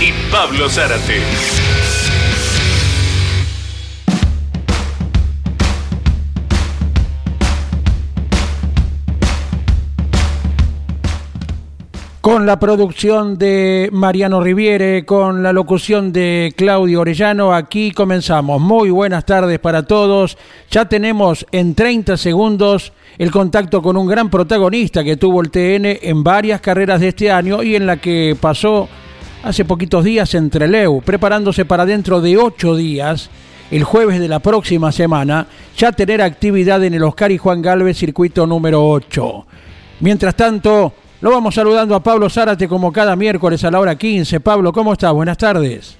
y 0.00 0.12
Pablo 0.32 0.68
Zárate. 0.68 1.20
Con 12.20 12.46
la 12.46 12.58
producción 12.58 13.38
de 13.38 13.88
Mariano 13.92 14.40
Riviere, 14.42 15.04
con 15.04 15.42
la 15.42 15.52
locución 15.52 16.12
de 16.12 16.52
Claudio 16.56 17.00
Orellano, 17.00 17.52
aquí 17.52 17.90
comenzamos. 17.92 18.60
Muy 18.60 18.90
buenas 18.90 19.26
tardes 19.26 19.58
para 19.58 19.82
todos. 19.82 20.38
Ya 20.70 20.86
tenemos 20.86 21.46
en 21.50 21.74
30 21.74 22.16
segundos 22.16 22.92
el 23.18 23.30
contacto 23.30 23.82
con 23.82 23.96
un 23.96 24.06
gran 24.06 24.30
protagonista 24.30 25.02
que 25.02 25.16
tuvo 25.16 25.42
el 25.42 25.50
TN 25.50 25.98
en 26.02 26.22
varias 26.22 26.60
carreras 26.60 27.00
de 27.00 27.08
este 27.08 27.30
año 27.30 27.62
y 27.62 27.74
en 27.74 27.86
la 27.86 27.96
que 27.96 28.36
pasó 28.40 28.88
hace 29.42 29.64
poquitos 29.64 30.04
días 30.04 30.34
en 30.34 30.50
Treleu, 30.50 31.00
preparándose 31.02 31.64
para 31.64 31.86
dentro 31.86 32.20
de 32.20 32.36
ocho 32.36 32.76
días, 32.76 33.30
el 33.70 33.84
jueves 33.84 34.20
de 34.20 34.28
la 34.28 34.40
próxima 34.40 34.92
semana, 34.92 35.46
ya 35.76 35.92
tener 35.92 36.20
actividad 36.20 36.82
en 36.84 36.94
el 36.94 37.04
Oscar 37.04 37.30
y 37.30 37.38
Juan 37.38 37.62
Galvez 37.62 37.96
circuito 37.96 38.46
número 38.46 38.86
8. 38.86 39.46
Mientras 40.00 40.36
tanto, 40.36 40.92
lo 41.20 41.30
vamos 41.30 41.54
saludando 41.54 41.94
a 41.94 42.02
Pablo 42.02 42.28
Zárate 42.28 42.68
como 42.68 42.92
cada 42.92 43.16
miércoles 43.16 43.64
a 43.64 43.70
la 43.70 43.80
hora 43.80 43.96
15. 43.96 44.40
Pablo, 44.40 44.72
¿cómo 44.72 44.92
estás? 44.92 45.12
Buenas 45.12 45.38
tardes. 45.38 45.98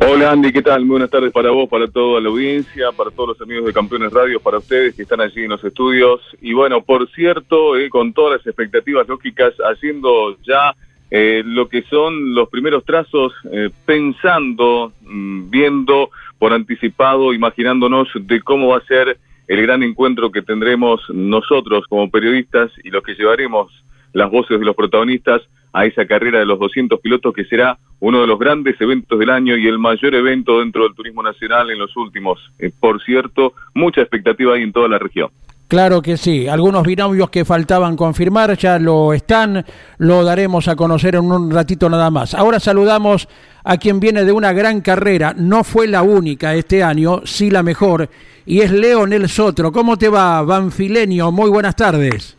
Hola 0.00 0.30
Andy, 0.30 0.52
¿qué 0.52 0.62
tal? 0.62 0.84
Buenas 0.84 1.10
tardes 1.10 1.32
para 1.32 1.50
vos, 1.50 1.68
para 1.68 1.88
toda 1.88 2.20
la 2.20 2.28
audiencia, 2.28 2.92
para 2.96 3.10
todos 3.10 3.30
los 3.30 3.40
amigos 3.40 3.66
de 3.66 3.72
Campeones 3.72 4.12
Radio, 4.12 4.38
para 4.38 4.58
ustedes 4.58 4.94
que 4.94 5.02
están 5.02 5.20
allí 5.20 5.42
en 5.42 5.50
los 5.50 5.64
estudios. 5.64 6.20
Y 6.40 6.52
bueno, 6.52 6.82
por 6.82 7.10
cierto, 7.10 7.76
eh, 7.76 7.90
con 7.90 8.12
todas 8.12 8.38
las 8.38 8.46
expectativas 8.46 9.08
lógicas, 9.08 9.54
haciendo 9.58 10.36
ya 10.46 10.76
eh, 11.10 11.42
lo 11.44 11.68
que 11.68 11.82
son 11.82 12.34
los 12.34 12.48
primeros 12.48 12.84
trazos, 12.84 13.32
eh, 13.52 13.70
pensando, 13.86 14.92
mm, 15.02 15.50
viendo 15.50 16.10
por 16.38 16.52
anticipado, 16.52 17.32
imaginándonos 17.32 18.08
de 18.14 18.40
cómo 18.42 18.68
va 18.68 18.78
a 18.78 18.86
ser 18.86 19.18
el 19.46 19.62
gran 19.62 19.82
encuentro 19.82 20.30
que 20.30 20.42
tendremos 20.42 21.00
nosotros 21.08 21.84
como 21.88 22.10
periodistas 22.10 22.70
y 22.84 22.90
los 22.90 23.02
que 23.02 23.14
llevaremos 23.14 23.72
las 24.12 24.30
voces 24.30 24.58
de 24.60 24.66
los 24.66 24.76
protagonistas 24.76 25.42
a 25.72 25.86
esa 25.86 26.06
carrera 26.06 26.38
de 26.38 26.46
los 26.46 26.58
200 26.58 27.00
pilotos 27.00 27.34
que 27.34 27.44
será 27.44 27.78
uno 28.00 28.20
de 28.20 28.26
los 28.26 28.38
grandes 28.38 28.80
eventos 28.80 29.18
del 29.18 29.30
año 29.30 29.56
y 29.56 29.66
el 29.66 29.78
mayor 29.78 30.14
evento 30.14 30.60
dentro 30.60 30.84
del 30.84 30.94
turismo 30.94 31.22
nacional 31.22 31.70
en 31.70 31.78
los 31.78 31.96
últimos. 31.96 32.38
Eh, 32.58 32.70
por 32.78 33.02
cierto, 33.02 33.54
mucha 33.74 34.00
expectativa 34.00 34.54
hay 34.54 34.62
en 34.62 34.72
toda 34.72 34.88
la 34.88 34.98
región. 34.98 35.30
Claro 35.68 36.00
que 36.00 36.16
sí, 36.16 36.48
algunos 36.48 36.82
binomios 36.82 37.28
que 37.28 37.44
faltaban 37.44 37.94
confirmar 37.94 38.56
ya 38.56 38.78
lo 38.78 39.12
están, 39.12 39.66
lo 39.98 40.24
daremos 40.24 40.66
a 40.66 40.74
conocer 40.74 41.14
en 41.16 41.30
un 41.30 41.50
ratito 41.50 41.90
nada 41.90 42.10
más. 42.10 42.32
Ahora 42.32 42.58
saludamos 42.58 43.28
a 43.64 43.76
quien 43.76 44.00
viene 44.00 44.24
de 44.24 44.32
una 44.32 44.54
gran 44.54 44.80
carrera, 44.80 45.34
no 45.36 45.64
fue 45.64 45.86
la 45.86 46.00
única 46.00 46.54
este 46.54 46.82
año, 46.82 47.20
sí 47.24 47.50
la 47.50 47.62
mejor, 47.62 48.08
y 48.46 48.62
es 48.62 48.72
Leonel 48.72 49.28
Sotro. 49.28 49.70
¿Cómo 49.70 49.98
te 49.98 50.08
va, 50.08 50.40
Banfilenio? 50.40 51.30
Muy 51.30 51.50
buenas 51.50 51.76
tardes. 51.76 52.38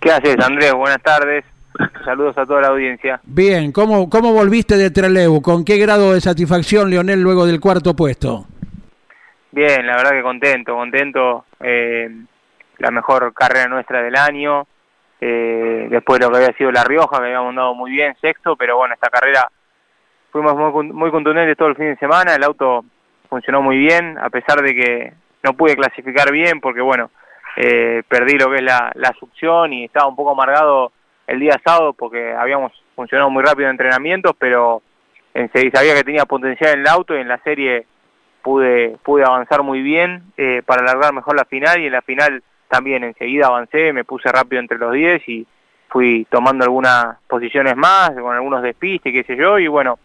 ¿Qué 0.00 0.10
haces, 0.10 0.36
Andrés? 0.44 0.72
Buenas 0.72 1.00
tardes. 1.00 1.44
Saludos 2.04 2.36
a 2.38 2.44
toda 2.44 2.62
la 2.62 2.68
audiencia. 2.68 3.20
Bien, 3.22 3.70
¿cómo, 3.70 4.10
cómo 4.10 4.32
volviste 4.32 4.76
de 4.76 4.90
Trelew? 4.90 5.40
¿Con 5.42 5.64
qué 5.64 5.76
grado 5.76 6.12
de 6.12 6.20
satisfacción, 6.20 6.90
Leonel, 6.90 7.22
luego 7.22 7.46
del 7.46 7.60
cuarto 7.60 7.94
puesto? 7.94 8.46
Bien, 9.52 9.86
la 9.86 9.96
verdad 9.96 10.10
que 10.10 10.22
contento, 10.22 10.74
contento. 10.74 11.44
Eh, 11.60 12.10
la 12.78 12.90
mejor 12.90 13.32
carrera 13.34 13.68
nuestra 13.68 14.02
del 14.02 14.16
año. 14.16 14.66
Eh, 15.20 15.88
después 15.90 16.18
de 16.18 16.26
lo 16.26 16.32
que 16.32 16.38
había 16.38 16.56
sido 16.56 16.70
La 16.70 16.84
Rioja, 16.84 17.18
que 17.18 17.24
habíamos 17.24 17.50
andado 17.50 17.74
muy 17.74 17.90
bien, 17.90 18.16
sexto, 18.20 18.56
pero 18.56 18.76
bueno, 18.76 18.94
esta 18.94 19.10
carrera 19.10 19.48
fuimos 20.30 20.54
muy, 20.54 20.92
muy 20.92 21.10
contundentes 21.10 21.56
todo 21.56 21.68
el 21.68 21.76
fin 21.76 21.86
de 21.86 21.96
semana. 21.96 22.34
El 22.34 22.44
auto 22.44 22.84
funcionó 23.28 23.62
muy 23.62 23.76
bien, 23.78 24.16
a 24.18 24.30
pesar 24.30 24.62
de 24.62 24.74
que 24.74 25.12
no 25.42 25.54
pude 25.54 25.76
clasificar 25.76 26.32
bien, 26.32 26.60
porque 26.60 26.80
bueno, 26.80 27.10
eh, 27.56 28.02
perdí 28.08 28.38
lo 28.38 28.50
que 28.50 28.56
es 28.56 28.62
la, 28.62 29.14
succión 29.18 29.72
y 29.72 29.84
estaba 29.84 30.06
un 30.06 30.16
poco 30.16 30.30
amargado 30.30 30.92
el 31.26 31.40
día 31.40 31.60
sábado 31.64 31.92
porque 31.92 32.32
habíamos 32.32 32.72
funcionado 32.94 33.30
muy 33.30 33.42
rápido 33.42 33.66
en 33.66 33.72
entrenamientos, 33.72 34.32
pero 34.38 34.82
enseguida 35.34 35.80
sabía 35.80 35.94
que 35.94 36.04
tenía 36.04 36.24
potencial 36.24 36.74
en 36.74 36.80
el 36.80 36.88
auto 36.88 37.16
y 37.16 37.20
en 37.20 37.28
la 37.28 37.38
serie 37.38 37.86
pude 38.42 38.96
pude 39.02 39.24
avanzar 39.24 39.62
muy 39.62 39.82
bien 39.82 40.22
eh, 40.36 40.62
para 40.64 40.82
alargar 40.82 41.12
mejor 41.12 41.36
la 41.36 41.44
final 41.44 41.80
y 41.80 41.86
en 41.86 41.92
la 41.92 42.02
final 42.02 42.42
también 42.68 43.04
enseguida 43.04 43.46
avancé, 43.46 43.92
me 43.92 44.04
puse 44.04 44.30
rápido 44.30 44.60
entre 44.60 44.78
los 44.78 44.92
10 44.92 45.28
y 45.28 45.46
fui 45.88 46.26
tomando 46.30 46.64
algunas 46.64 47.16
posiciones 47.26 47.76
más, 47.76 48.10
con 48.12 48.34
algunos 48.34 48.62
despistes, 48.62 49.12
qué 49.12 49.24
sé 49.24 49.36
yo, 49.36 49.58
y 49.58 49.66
bueno, 49.68 49.98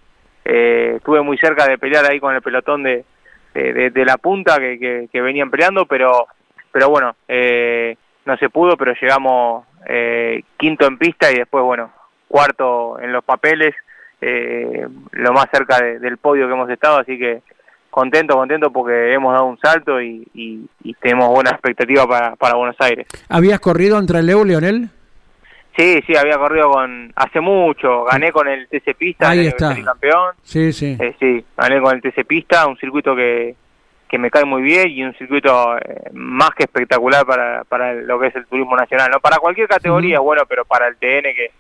eh, 0.46 0.94
estuve 0.98 1.22
muy 1.22 1.38
cerca 1.38 1.68
de 1.68 1.78
pelear 1.78 2.06
ahí 2.06 2.20
con 2.20 2.34
el 2.34 2.42
pelotón 2.42 2.84
de, 2.84 3.06
de, 3.54 4.06
la 4.06 4.18
punta 4.18 4.58
que, 4.58 5.08
que, 5.12 5.22
venían 5.22 5.52
peleando, 5.52 5.86
pero, 5.86 6.28
pero 6.72 6.90
bueno, 6.90 7.16
eh, 7.28 7.96
no 8.26 8.38
se 8.38 8.50
pudo, 8.50 8.78
pero 8.78 8.94
llegamos 9.00 9.66
eh, 9.88 10.44
quinto 10.58 10.88
en 10.88 10.98
pista 10.98 11.32
y 11.32 11.36
después, 11.36 11.64
bueno, 11.64 11.92
cuarto 12.28 13.00
en 13.00 13.12
los 13.12 13.24
papeles, 13.24 13.76
eh, 14.22 14.88
lo 15.12 15.34
más 15.34 15.46
cerca 15.52 15.80
de, 15.80 16.00
del 16.00 16.18
podio 16.18 16.48
que 16.48 16.54
hemos 16.54 16.70
estado, 16.70 17.00
así 17.00 17.18
que 17.18 17.42
contento, 17.94 18.36
contento 18.36 18.72
porque 18.72 19.14
hemos 19.14 19.34
dado 19.34 19.46
un 19.46 19.58
salto 19.60 20.02
y, 20.02 20.28
y, 20.34 20.66
y 20.84 20.94
tenemos 20.96 21.30
buena 21.30 21.52
expectativa 21.52 22.08
para, 22.08 22.36
para, 22.36 22.56
Buenos 22.56 22.76
Aires. 22.80 23.08
¿Habías 23.30 23.60
corrido 23.60 24.00
entre 24.00 24.24
Leo, 24.24 24.44
Leonel? 24.44 24.90
Sí, 25.78 26.02
sí, 26.06 26.16
había 26.16 26.38
corrido 26.38 26.72
con 26.72 27.12
hace 27.16 27.40
mucho, 27.40 28.04
gané 28.06 28.32
con 28.32 28.48
el 28.48 28.68
TC 28.68 28.96
Pista, 28.98 29.30
Ahí 29.30 29.48
está. 29.48 29.76
campeón. 29.84 30.34
Sí, 30.42 30.74
sí. 30.74 30.98
Eh, 31.00 31.16
sí, 31.20 31.46
gané 31.56 31.80
con 31.82 31.96
el 31.96 32.02
TC 32.02 32.26
Pista, 32.26 32.68
un 32.68 32.78
circuito 32.78 33.16
que, 33.16 33.56
que 34.10 34.18
me 34.18 34.30
cae 34.32 34.46
muy 34.46 34.62
bien 34.64 34.90
y 34.90 35.04
un 35.04 35.14
circuito 35.14 35.78
eh, 35.78 36.10
más 36.14 36.52
que 36.52 36.64
espectacular 36.64 37.26
para, 37.26 37.64
para 37.64 37.94
lo 37.94 38.20
que 38.20 38.28
es 38.28 38.36
el 38.36 38.46
turismo 38.48 38.76
nacional, 38.76 39.12
no 39.12 39.20
para 39.20 39.38
cualquier 39.38 39.68
categoría, 39.68 40.20
uh 40.20 40.24
-huh. 40.24 40.26
bueno, 40.26 40.44
pero 40.48 40.66
para 40.66 40.88
el 40.88 40.96
TN 40.98 41.34
que, 41.36 41.52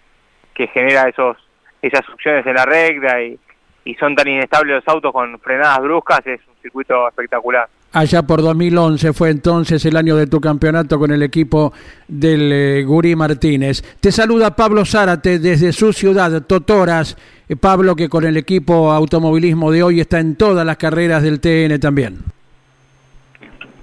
que 0.55 0.67
genera 0.67 1.07
esos 1.07 1.37
esas 1.81 2.07
opciones 2.09 2.45
en 2.47 2.55
la 2.55 2.65
recta 2.65 3.21
y, 3.21 3.37
y 3.85 3.95
son 3.95 4.15
tan 4.15 4.27
inestables 4.27 4.75
los 4.75 4.87
autos 4.87 5.11
con 5.11 5.39
frenadas 5.39 5.81
bruscas, 5.81 6.25
es 6.25 6.39
un 6.47 6.55
circuito 6.61 7.07
espectacular. 7.07 7.67
Allá 7.93 8.23
por 8.23 8.41
2011 8.41 9.13
fue 9.13 9.29
entonces 9.29 9.85
el 9.85 9.95
año 9.95 10.15
de 10.15 10.25
tu 10.25 10.41
campeonato 10.41 10.97
con 10.97 11.11
el 11.11 11.21
equipo 11.21 11.73
del 12.07 12.51
eh, 12.51 12.83
Gurí 12.83 13.15
Martínez. 13.15 13.83
Te 13.99 14.11
saluda 14.11 14.55
Pablo 14.55 14.83
Zárate 14.83 15.37
desde 15.37 15.71
su 15.71 15.93
ciudad, 15.93 16.43
Totoras. 16.47 17.15
Eh, 17.47 17.55
Pablo 17.55 17.95
que 17.95 18.09
con 18.09 18.25
el 18.25 18.35
equipo 18.35 18.91
automovilismo 18.91 19.71
de 19.71 19.83
hoy 19.83 19.99
está 19.99 20.19
en 20.19 20.35
todas 20.35 20.65
las 20.65 20.77
carreras 20.77 21.21
del 21.21 21.39
TN 21.39 21.79
también. 21.79 22.17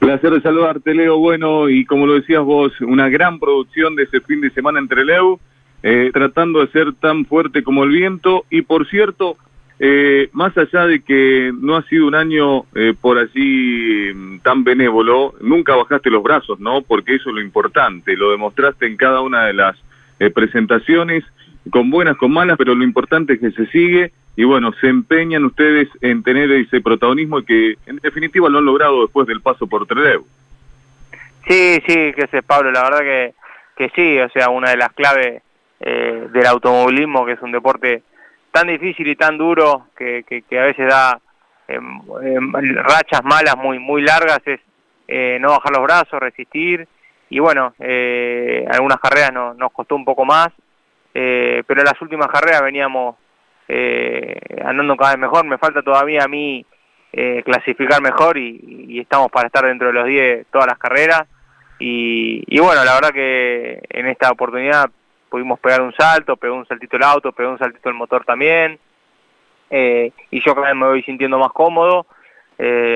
Placer 0.01 0.33
de 0.33 0.41
saludarte, 0.41 0.93
Leo. 0.93 1.19
Bueno, 1.19 1.69
y 1.69 1.85
como 1.85 2.07
lo 2.07 2.15
decías 2.15 2.43
vos, 2.43 2.73
una 2.81 3.09
gran 3.09 3.39
producción 3.39 3.95
de 3.95 4.05
ese 4.05 4.21
fin 4.23 4.41
de 4.41 4.51
semana 4.51 4.81
entre 4.81 5.05
Leo, 5.05 5.39
eh, 5.85 6.11
tratando 6.13 6.61
de 6.61 6.73
ser 6.73 6.95
tan 6.95 7.27
fuerte 7.27 7.63
como 7.63 7.85
el 7.85 7.91
viento. 7.91 8.45
Y 8.51 8.63
por 8.63 8.89
cierto, 8.89 9.37
eh, 9.83 10.29
más 10.35 10.55
allá 10.59 10.87
de 10.87 11.01
que 11.01 11.53
no 11.59 11.75
ha 11.75 11.83
sido 11.85 12.07
un 12.07 12.15
año 12.15 12.65
eh, 12.75 12.93
por 13.01 13.17
allí 13.17 14.13
mm, 14.13 14.41
tan 14.41 14.63
benévolo, 14.63 15.33
nunca 15.41 15.75
bajaste 15.75 16.11
los 16.11 16.23
brazos, 16.23 16.61
¿no? 16.61 16.83
Porque 16.83 17.15
eso 17.15 17.31
es 17.31 17.37
lo 17.37 17.41
importante, 17.41 18.15
lo 18.15 18.31
demostraste 18.31 18.87
en 18.87 18.99
cada 18.99 19.23
una 19.23 19.47
de 19.47 19.55
las 19.55 19.79
eh, 20.19 20.29
presentaciones, 20.29 21.25
con 21.71 21.89
buenas, 21.89 22.19
con 22.19 22.31
malas, 22.31 22.59
pero 22.59 22.75
lo 22.75 22.85
importante 22.85 23.33
es 23.33 23.41
que 23.41 23.53
se 23.53 23.67
sigue 23.69 24.13
y 24.37 24.45
bueno, 24.45 24.71
se 24.83 24.89
empeñan 24.89 25.47
ustedes 25.47 25.89
en 26.03 26.23
tener 26.23 26.51
ese 26.51 26.83
protagonismo 26.83 27.39
y 27.39 27.45
que 27.47 27.79
en 27.87 27.97
definitiva 28.03 28.51
lo 28.51 28.59
han 28.59 28.67
logrado 28.67 29.01
después 29.01 29.27
del 29.27 29.41
paso 29.41 29.67
por 29.67 29.87
Trelew. 29.87 30.27
Sí, 31.49 31.79
sí, 31.87 32.13
que 32.15 32.27
sé, 32.31 32.43
Pablo, 32.43 32.71
la 32.71 32.83
verdad 32.83 33.01
que, 33.01 33.35
que 33.77 33.91
sí, 33.95 34.19
o 34.19 34.29
sea, 34.29 34.51
una 34.51 34.71
de 34.71 34.77
las 34.77 34.93
claves 34.93 35.43
eh, 35.81 36.29
del 36.31 36.47
automovilismo, 36.47 37.25
que 37.25 37.33
es 37.33 37.41
un 37.41 37.53
deporte 37.53 38.03
tan 38.51 38.67
difícil 38.69 39.07
y 39.09 39.17
tan 39.17 39.39
duro 39.39 39.87
que, 39.97 40.25
a 40.53 40.65
veces 40.65 40.89
da 40.89 41.21
eh, 41.69 41.79
rachas 42.83 43.23
malas 43.23 43.57
muy 43.57 43.79
muy 43.79 44.03
largas 44.03 44.41
es 44.45 44.61
eh, 45.13 45.39
no 45.41 45.51
bajar 45.51 45.73
los 45.73 45.83
brazos, 45.83 46.21
resistir 46.21 46.87
y 47.31 47.41
bueno, 47.41 47.75
eh, 47.81 48.65
algunas 48.71 48.99
carreras 49.01 49.33
no, 49.33 49.55
nos 49.55 49.73
costó 49.73 49.97
un 49.97 50.05
poco 50.05 50.25
más, 50.25 50.51
eh, 51.13 51.65
pero 51.67 51.83
las 51.83 52.01
últimas 52.01 52.29
carreras 52.29 52.63
veníamos 52.63 53.17
andando 54.65 54.97
cada 54.97 55.13
vez 55.13 55.21
mejor. 55.21 55.47
Me 55.47 55.59
falta 55.59 55.81
todavía 55.81 56.25
a 56.25 56.29
mí 56.29 56.67
clasificar 57.45 58.03
mejor 58.03 58.37
y, 58.37 58.99
estamos 58.99 59.31
para 59.31 59.47
estar 59.47 59.65
dentro 59.65 59.89
de 59.89 59.93
los 59.93 60.07
10 60.07 60.47
todas 60.51 60.67
las 60.67 60.79
carreras. 60.79 61.23
Y, 61.79 62.43
y, 62.49 62.59
bueno, 62.59 62.85
la 62.85 62.95
verdad 62.95 63.11
que 63.11 63.81
en 63.91 64.07
esta 64.09 64.31
oportunidad 64.33 64.91
pudimos 65.31 65.59
pegar 65.61 65.81
un 65.83 65.93
salto, 65.95 66.37
pegó 66.37 66.57
un 66.57 66.67
saltito 66.67 66.97
el 66.97 67.03
auto, 67.03 67.33
pegó 67.33 67.51
un 67.51 67.59
saltito 67.59 67.89
el 67.89 67.95
motor 67.95 68.25
también. 68.25 68.79
y 69.71 70.41
yo 70.45 70.55
cada 70.55 70.69
vez 70.69 70.77
me 70.77 70.87
voy 70.87 71.03
sintiendo 71.03 71.39
más 71.39 71.53
cómodo. 71.53 72.07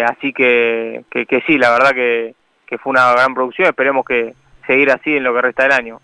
así 0.06 0.32
que, 0.32 1.04
que, 1.10 1.42
sí, 1.46 1.58
la 1.58 1.70
verdad 1.70 1.92
que, 1.92 2.34
que 2.66 2.78
fue 2.78 2.90
una 2.90 3.12
gran 3.12 3.34
producción. 3.34 3.68
Esperemos 3.68 4.04
que 4.04 4.34
seguir 4.66 4.90
así 4.90 5.16
en 5.16 5.24
lo 5.24 5.32
que 5.34 5.42
resta 5.42 5.62
del 5.62 5.72
año 5.72 6.00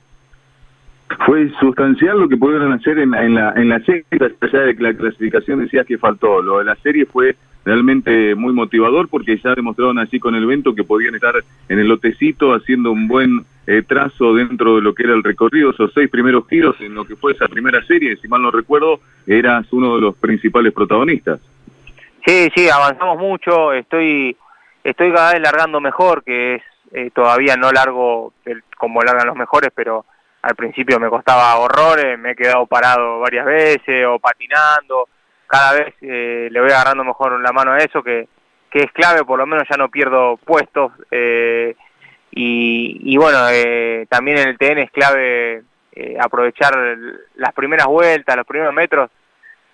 fue 1.27 1.51
sustancial 1.59 2.21
lo 2.21 2.29
que 2.29 2.37
pudieron 2.37 2.73
hacer 2.73 2.99
en, 2.99 3.15
en 3.15 3.35
la 3.35 3.53
en 3.57 3.69
la 3.69 3.81
serie, 3.81 4.05
allá 4.41 4.61
de 4.61 4.77
que 4.77 4.83
la 4.83 4.95
clasificación 4.95 5.61
decías 5.61 5.87
que 5.87 5.99
faltó. 5.99 6.43
Lo 6.43 6.59
de 6.59 6.65
la 6.65 6.77
serie 6.77 7.07
fue 7.07 7.37
realmente 7.65 8.35
muy 8.35 8.53
motivador 8.53 9.09
porque 9.09 9.39
ya 9.39 9.55
demostraron 9.55 9.99
así 9.99 10.19
con 10.19 10.35
el 10.35 10.45
evento 10.45 10.75
que 10.75 10.85
podían 10.85 11.15
estar 11.15 11.35
en 11.69 11.79
el 11.79 11.89
lotecito 11.89 12.55
haciendo 12.55 12.93
un 12.93 13.09
buen 13.09 13.45
eh, 13.71 13.83
trazo 13.83 14.35
dentro 14.35 14.75
de 14.75 14.83
lo 14.83 14.93
que 14.93 15.05
era 15.05 15.15
el 15.15 15.23
recorrido, 15.23 15.71
esos 15.71 15.93
seis 15.95 16.11
primeros 16.11 16.45
giros 16.49 16.75
en 16.81 16.93
lo 16.93 17.05
que 17.05 17.15
fue 17.15 17.33
esa 17.33 17.47
primera 17.47 17.81
serie, 17.87 18.17
si 18.17 18.27
mal 18.27 18.43
no 18.43 18.51
recuerdo, 18.51 18.99
eras 19.29 19.73
uno 19.73 19.95
de 19.95 20.01
los 20.01 20.17
principales 20.17 20.73
protagonistas. 20.73 21.39
Sí, 22.27 22.49
sí, 22.53 22.69
avanzamos 22.69 23.19
mucho, 23.19 23.73
estoy 23.73 24.37
estoy 24.83 25.13
cada 25.13 25.35
vez 25.35 25.41
largando 25.41 25.81
mejor, 25.81 26.25
que 26.25 26.57
es 26.57 26.63
eh, 26.93 27.11
todavía 27.15 27.57
no 27.57 27.71
largo 27.71 28.33
como 28.77 29.03
largan 29.03 29.29
los 29.29 29.37
mejores, 29.37 29.71
pero 29.73 30.05
al 30.43 30.57
principio 30.57 30.99
me 30.99 31.09
costaba 31.09 31.57
horrores, 31.59 32.19
me 32.19 32.33
he 32.33 32.37
quedado 32.37 32.67
parado 32.67 33.21
varias 33.21 33.47
veces 33.47 34.05
o 34.05 34.19
patinando, 34.19 35.09
cada 35.47 35.75
vez 35.75 35.95
eh, 36.01 36.49
le 36.51 36.61
voy 36.61 36.71
agarrando 36.71 37.05
mejor 37.05 37.41
la 37.41 37.53
mano 37.53 37.71
a 37.71 37.79
eso, 37.79 38.03
que, 38.03 38.27
que 38.69 38.81
es 38.81 38.91
clave, 38.91 39.25
por 39.25 39.39
lo 39.39 39.47
menos 39.47 39.63
ya 39.71 39.77
no 39.77 39.89
pierdo 39.89 40.39
puestos, 40.39 40.91
eh, 41.13 41.77
y, 42.31 43.01
y, 43.03 43.17
bueno, 43.17 43.49
eh, 43.51 44.07
también 44.09 44.39
en 44.39 44.49
el 44.49 44.59
TN 44.59 44.79
es 44.79 44.91
clave 44.91 45.63
aprovechar 46.19 46.73
las 47.35 47.53
primeras 47.53 47.87
vueltas, 47.87 48.37
los 48.37 48.47
primeros 48.47 48.73
metros, 48.73 49.11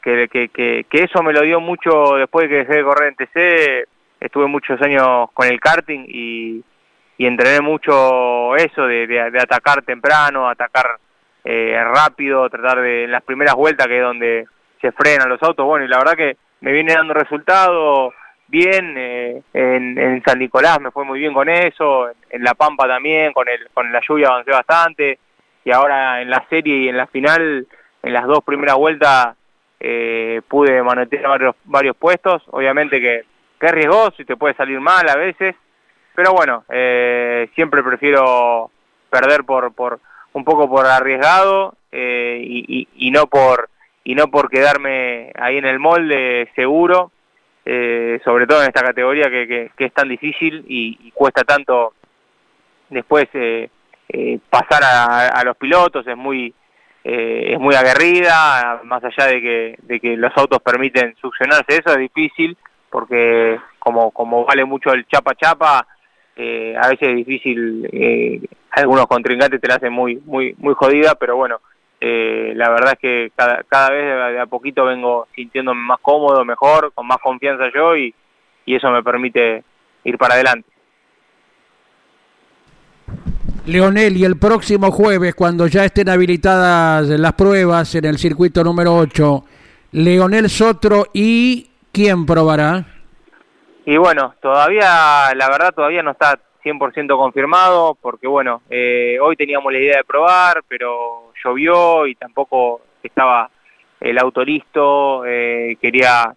que, 0.02 0.28
que, 0.28 0.48
que, 0.48 0.84
eso 0.92 1.22
me 1.22 1.32
lo 1.32 1.42
dio 1.42 1.60
mucho 1.60 2.16
después 2.16 2.44
de 2.44 2.48
que 2.48 2.64
dejé 2.64 2.76
de 2.76 2.84
correr 2.84 3.08
en 3.08 3.16
TC, 3.16 3.88
estuve 4.20 4.46
muchos 4.46 4.80
años 4.82 5.30
con 5.34 5.46
el 5.46 5.60
karting 5.60 6.04
y 6.08 6.64
y 7.18 7.26
entrené 7.26 7.60
mucho 7.60 8.56
eso 8.56 8.86
de, 8.86 9.06
de, 9.06 9.40
atacar 9.40 9.82
temprano, 9.82 10.48
atacar 10.48 10.98
eh, 11.44 11.78
rápido, 11.82 12.48
tratar 12.50 12.80
de 12.80 13.04
en 13.04 13.10
las 13.10 13.22
primeras 13.22 13.54
vueltas 13.54 13.86
que 13.86 13.98
es 13.98 14.02
donde 14.02 14.46
se 14.80 14.92
frenan 14.92 15.28
los 15.28 15.42
autos, 15.42 15.64
bueno, 15.64 15.84
y 15.84 15.88
la 15.88 15.98
verdad 15.98 16.14
que 16.14 16.36
me 16.60 16.72
viene 16.72 16.94
dando 16.94 17.14
resultados 17.14 18.12
bien, 18.48 18.94
eh, 18.96 19.42
en, 19.52 19.98
en, 19.98 20.22
San 20.24 20.38
Nicolás 20.38 20.80
me 20.80 20.90
fue 20.90 21.04
muy 21.04 21.18
bien 21.18 21.32
con 21.34 21.48
eso, 21.48 22.08
en, 22.30 22.44
La 22.44 22.54
Pampa 22.54 22.86
también, 22.86 23.32
con, 23.32 23.48
el, 23.48 23.68
con 23.72 23.92
la 23.92 24.00
lluvia 24.06 24.28
avancé 24.28 24.50
bastante, 24.50 25.18
y 25.64 25.72
ahora 25.72 26.22
en 26.22 26.30
la 26.30 26.44
serie 26.48 26.76
y 26.76 26.88
en 26.88 26.96
la 26.96 27.06
final, 27.06 27.66
en 28.02 28.12
las 28.12 28.26
dos 28.26 28.44
primeras 28.44 28.76
vueltas, 28.76 29.36
eh, 29.80 30.40
pude 30.48 30.82
manotear 30.82 31.28
varios, 31.28 31.56
varios 31.64 31.96
puestos, 31.96 32.42
obviamente 32.50 33.00
que, 33.00 33.24
que 33.60 33.66
es 33.66 33.72
riesgoso 33.72 34.22
y 34.22 34.24
te 34.24 34.36
puede 34.36 34.54
salir 34.54 34.80
mal 34.80 35.08
a 35.08 35.16
veces, 35.16 35.54
pero 36.14 36.32
bueno, 36.32 36.64
eh, 36.70 37.48
siempre 37.54 37.82
prefiero 37.82 38.70
perder 39.10 39.44
por, 39.44 39.72
por 39.72 40.00
un 40.32 40.44
poco 40.44 40.68
por 40.68 40.86
arriesgado 40.86 41.74
eh, 41.92 42.40
y, 42.42 42.88
y, 42.94 43.10
no 43.10 43.26
por 43.26 43.68
y 44.04 44.14
no 44.14 44.28
por 44.28 44.48
quedarme 44.48 45.32
ahí 45.34 45.58
en 45.58 45.66
el 45.66 45.78
molde 45.78 46.50
seguro, 46.54 47.10
eh, 47.68 48.20
sobre 48.24 48.46
todo 48.46 48.62
en 48.62 48.68
esta 48.68 48.82
categoría 48.82 49.28
que, 49.28 49.72
que, 49.76 49.84
es 49.84 49.92
tan 49.92 50.08
difícil 50.08 50.64
y, 50.68 51.10
cuesta 51.10 51.42
tanto 51.42 51.94
después 52.88 53.26
eh, 53.34 53.68
eh, 54.08 54.38
pasar 54.48 54.84
a, 54.84 55.28
a, 55.28 55.44
los 55.44 55.56
pilotos, 55.56 56.06
es 56.06 56.16
muy 56.16 56.54
eh, 57.02 57.54
es 57.54 57.58
muy 57.58 57.74
aguerrida, 57.74 58.80
más 58.84 59.02
allá 59.02 59.26
de 59.26 59.40
que, 59.40 59.78
de 59.82 59.98
que 59.98 60.16
los 60.16 60.30
autos 60.36 60.60
permiten 60.60 61.16
succionarse, 61.20 61.78
eso 61.78 61.90
es 61.90 61.98
difícil 61.98 62.56
porque 62.88 63.58
como, 63.80 64.12
como 64.12 64.44
vale 64.44 64.64
mucho 64.64 64.92
el 64.92 65.04
chapa 65.08 65.34
chapa, 65.34 65.86
eh, 66.36 66.76
a 66.80 66.88
veces 66.88 67.08
es 67.08 67.16
difícil, 67.16 68.48
algunos 68.70 69.08
contrincantes 69.08 69.60
te 69.60 69.66
la 69.66 69.74
hacen 69.74 69.92
muy, 69.92 70.22
muy, 70.24 70.54
muy 70.58 70.74
jodida, 70.74 71.16
pero 71.16 71.34
bueno, 71.34 71.60
eh, 72.08 72.52
la 72.54 72.70
verdad 72.70 72.92
es 72.92 72.98
que 73.00 73.32
cada, 73.34 73.64
cada 73.64 73.90
vez 73.90 74.04
de 74.34 74.40
a 74.40 74.46
poquito 74.46 74.84
vengo 74.84 75.26
sintiéndome 75.34 75.80
más 75.80 75.98
cómodo, 76.00 76.44
mejor, 76.44 76.92
con 76.94 77.06
más 77.06 77.18
confianza 77.18 77.64
yo 77.74 77.96
y, 77.96 78.14
y 78.64 78.76
eso 78.76 78.90
me 78.90 79.02
permite 79.02 79.64
ir 80.04 80.16
para 80.16 80.34
adelante. 80.34 80.68
Leonel, 83.66 84.16
y 84.16 84.24
el 84.24 84.38
próximo 84.38 84.92
jueves, 84.92 85.34
cuando 85.34 85.66
ya 85.66 85.84
estén 85.84 86.08
habilitadas 86.08 87.08
las 87.08 87.32
pruebas 87.32 87.92
en 87.96 88.04
el 88.04 88.18
circuito 88.18 88.62
número 88.62 88.94
8, 88.94 89.44
Leonel 89.92 90.48
Sotro 90.48 91.06
y 91.12 91.68
¿quién 91.90 92.24
probará? 92.24 92.86
Y 93.84 93.96
bueno, 93.96 94.34
todavía, 94.40 95.34
la 95.34 95.48
verdad 95.48 95.74
todavía 95.74 96.04
no 96.04 96.12
está 96.12 96.38
100% 96.62 97.16
confirmado, 97.16 97.96
porque 98.00 98.28
bueno, 98.28 98.62
eh, 98.70 99.18
hoy 99.20 99.34
teníamos 99.34 99.72
la 99.72 99.78
idea 99.80 99.96
de 99.96 100.04
probar, 100.04 100.62
pero 100.68 101.25
llovió 101.46 102.06
y 102.06 102.14
tampoco 102.14 102.82
estaba 103.02 103.50
el 104.00 104.18
auto 104.18 104.44
listo, 104.44 105.24
eh, 105.24 105.76
quería, 105.80 106.34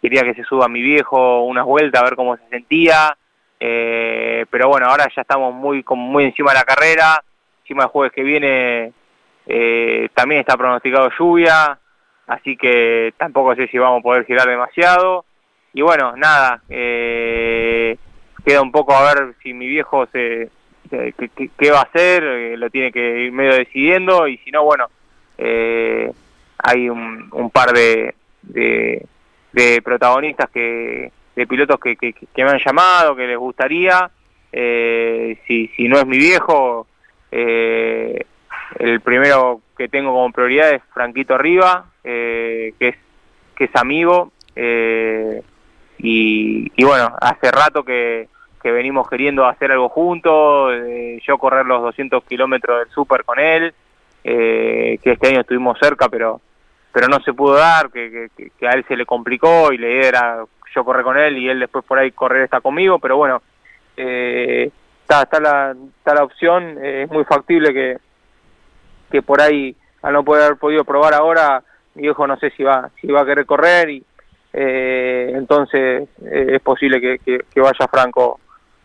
quería 0.00 0.22
que 0.22 0.34
se 0.34 0.44
suba 0.44 0.68
mi 0.68 0.80
viejo 0.80 1.42
unas 1.42 1.64
vueltas 1.64 2.00
a 2.00 2.04
ver 2.04 2.16
cómo 2.16 2.36
se 2.36 2.48
sentía, 2.48 3.16
eh, 3.60 4.46
pero 4.50 4.68
bueno, 4.68 4.86
ahora 4.86 5.08
ya 5.14 5.22
estamos 5.22 5.52
muy, 5.52 5.82
como 5.82 6.02
muy 6.02 6.24
encima 6.24 6.52
de 6.52 6.58
la 6.58 6.64
carrera, 6.64 7.22
encima 7.62 7.82
del 7.82 7.90
jueves 7.90 8.12
que 8.12 8.22
viene 8.22 8.92
también 10.14 10.40
está 10.40 10.56
pronosticado 10.56 11.10
lluvia, 11.18 11.78
así 12.28 12.56
que 12.56 13.12
tampoco 13.18 13.56
sé 13.56 13.66
si 13.68 13.76
vamos 13.76 14.00
a 14.00 14.02
poder 14.02 14.24
girar 14.24 14.48
demasiado, 14.48 15.24
y 15.74 15.82
bueno, 15.82 16.14
nada, 16.16 16.62
eh, 16.68 17.96
queda 18.44 18.60
un 18.60 18.72
poco 18.72 18.94
a 18.94 19.14
ver 19.14 19.34
si 19.42 19.54
mi 19.54 19.66
viejo 19.66 20.06
se, 20.12 20.50
qué, 21.56 21.70
va 21.70 21.80
a 21.80 21.82
hacer, 21.82 22.22
eh, 22.24 22.56
lo 22.56 22.70
tiene 22.70 22.92
que 22.92 23.24
ir 23.24 23.32
medio 23.32 23.54
decidiendo 23.54 24.28
y 24.28 24.38
si 24.38 24.50
no, 24.50 24.64
bueno, 24.64 24.86
eh, 25.38 26.10
hay 26.58 26.88
un, 26.88 27.50
par 27.52 27.72
de, 27.72 28.14
de, 28.42 29.06
de, 29.52 29.82
protagonistas 29.82 30.50
que 30.50 31.10
de 31.34 31.46
pilotos 31.46 31.80
que, 31.80 31.96
que, 31.96 32.44
me 32.44 32.50
han 32.50 32.58
llamado, 32.58 33.16
que 33.16 33.26
les 33.26 33.38
gustaría, 33.38 34.10
eh, 34.52 35.38
si, 35.46 35.68
si 35.76 35.88
no 35.88 35.98
es 35.98 36.06
mi 36.06 36.18
viejo, 36.18 36.86
eh, 37.30 38.24
el 38.78 39.00
primero 39.00 39.60
que 39.76 39.88
tengo 39.88 40.12
como 40.12 40.30
prioridad 40.30 40.72
es 40.72 40.82
Franquito 40.92 41.38
Riva, 41.38 41.86
que 42.02 42.74
es 42.78 42.96
que 43.54 43.64
es 43.64 43.76
amigo, 43.76 44.32
eh, 44.56 45.42
y, 45.98 46.84
bueno, 46.84 47.14
hace 47.20 47.50
rato 47.50 47.84
que, 47.84 48.28
que, 48.62 48.72
venimos 48.72 49.08
queriendo 49.08 49.46
hacer 49.46 49.72
algo 49.72 49.88
juntos, 49.88 50.72
eh, 50.74 51.20
yo 51.26 51.38
correr 51.38 51.66
los 51.66 51.82
200 51.82 52.24
kilómetros 52.24 52.80
del 52.80 52.88
súper 52.90 53.24
con 53.24 53.38
él, 53.38 53.74
eh, 54.24 54.98
que 55.02 55.12
este 55.12 55.28
año 55.28 55.40
estuvimos 55.40 55.78
cerca, 55.80 56.08
pero 56.08 56.40
pero 56.92 57.08
no 57.08 57.20
se 57.20 57.32
pudo 57.32 57.54
dar, 57.54 57.90
que, 57.90 58.28
que, 58.36 58.68
a 58.68 58.72
él 58.72 58.84
se 58.86 58.96
le 58.96 59.06
complicó 59.06 59.72
y 59.72 59.78
la 59.78 59.88
idea 59.88 60.08
era 60.08 60.44
yo 60.74 60.84
correr 60.84 61.02
con 61.02 61.16
él 61.16 61.38
y 61.38 61.48
él 61.48 61.60
después 61.60 61.82
por 61.86 61.98
ahí 61.98 62.10
correr 62.10 62.42
está 62.42 62.60
conmigo, 62.60 62.98
pero 62.98 63.16
bueno, 63.16 63.40
eh, 63.96 64.70
está, 65.00 65.22
está, 65.22 65.40
la, 65.40 65.74
está 65.98 66.14
la 66.14 66.24
opción, 66.24 66.76
es 66.84 67.10
muy 67.10 67.24
factible 67.24 67.72
que, 67.72 67.96
que 69.10 69.22
por 69.22 69.40
ahí, 69.40 69.74
al 70.02 70.12
no 70.12 70.22
poder 70.22 70.44
haber 70.44 70.58
podido 70.58 70.84
probar 70.84 71.14
ahora, 71.14 71.62
mi 71.94 72.06
hijo 72.06 72.26
no 72.26 72.36
sé 72.36 72.50
si 72.50 72.62
va, 72.62 72.90
si 73.00 73.06
va 73.06 73.22
a 73.22 73.26
querer 73.26 73.46
correr 73.46 73.88
y, 73.88 74.04
eh, 74.52 75.32
entonces 75.34 76.08
eh, 76.24 76.46
es 76.50 76.60
posible 76.60 77.00
que, 77.00 77.44
vaya 77.56 77.88
Franco 77.90 78.38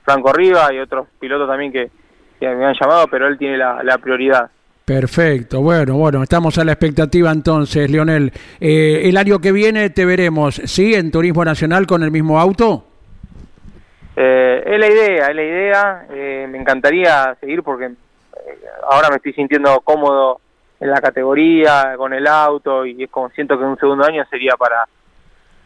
Franco 0.08 0.30
arriba 0.30 0.74
y 0.74 0.80
otros 0.80 1.06
pilotos 1.20 1.50
también 1.50 1.70
que, 1.70 1.90
que 2.40 2.48
me 2.48 2.66
han 2.66 2.76
llamado, 2.80 3.08
pero 3.12 3.28
él 3.28 3.38
tiene 3.38 3.58
la, 3.58 3.84
la, 3.84 3.98
prioridad. 3.98 4.50
Perfecto, 4.86 5.62
bueno, 5.62 5.96
bueno, 5.98 6.24
estamos 6.24 6.58
a 6.58 6.64
la 6.64 6.72
expectativa 6.72 7.30
entonces, 7.30 7.92
Leonel. 7.92 8.32
Eh, 8.62 9.02
el 9.04 9.18
año 9.18 9.40
que 9.40 9.52
viene 9.52 9.90
te 9.90 10.06
veremos, 10.06 10.62
¿sí? 10.64 10.96
En 10.96 11.12
Turismo 11.12 11.44
Nacional 11.44 11.86
con 11.86 12.04
el 12.04 12.12
mismo 12.12 12.40
auto. 12.40 12.86
Eh, 14.16 14.64
es 14.66 14.80
la 14.80 14.88
idea, 14.88 15.28
es 15.28 15.36
la 15.36 15.44
idea. 15.44 16.06
Eh, 16.10 16.48
me 16.50 16.58
encantaría 16.58 17.36
seguir 17.42 17.62
porque 17.62 17.88
eh, 17.88 17.92
ahora 18.90 19.10
me 19.10 19.18
estoy 19.18 19.34
sintiendo 19.34 19.82
cómodo 19.82 20.40
en 20.80 20.90
la 20.90 21.02
categoría, 21.02 21.96
con 21.98 22.14
el 22.14 22.28
auto 22.28 22.86
y 22.86 23.04
es 23.04 23.10
como 23.10 23.30
siento 23.32 23.60
que 23.60 23.66
un 23.66 23.78
segundo 23.78 24.06
año 24.06 24.24
sería 24.30 24.56
para 24.56 24.88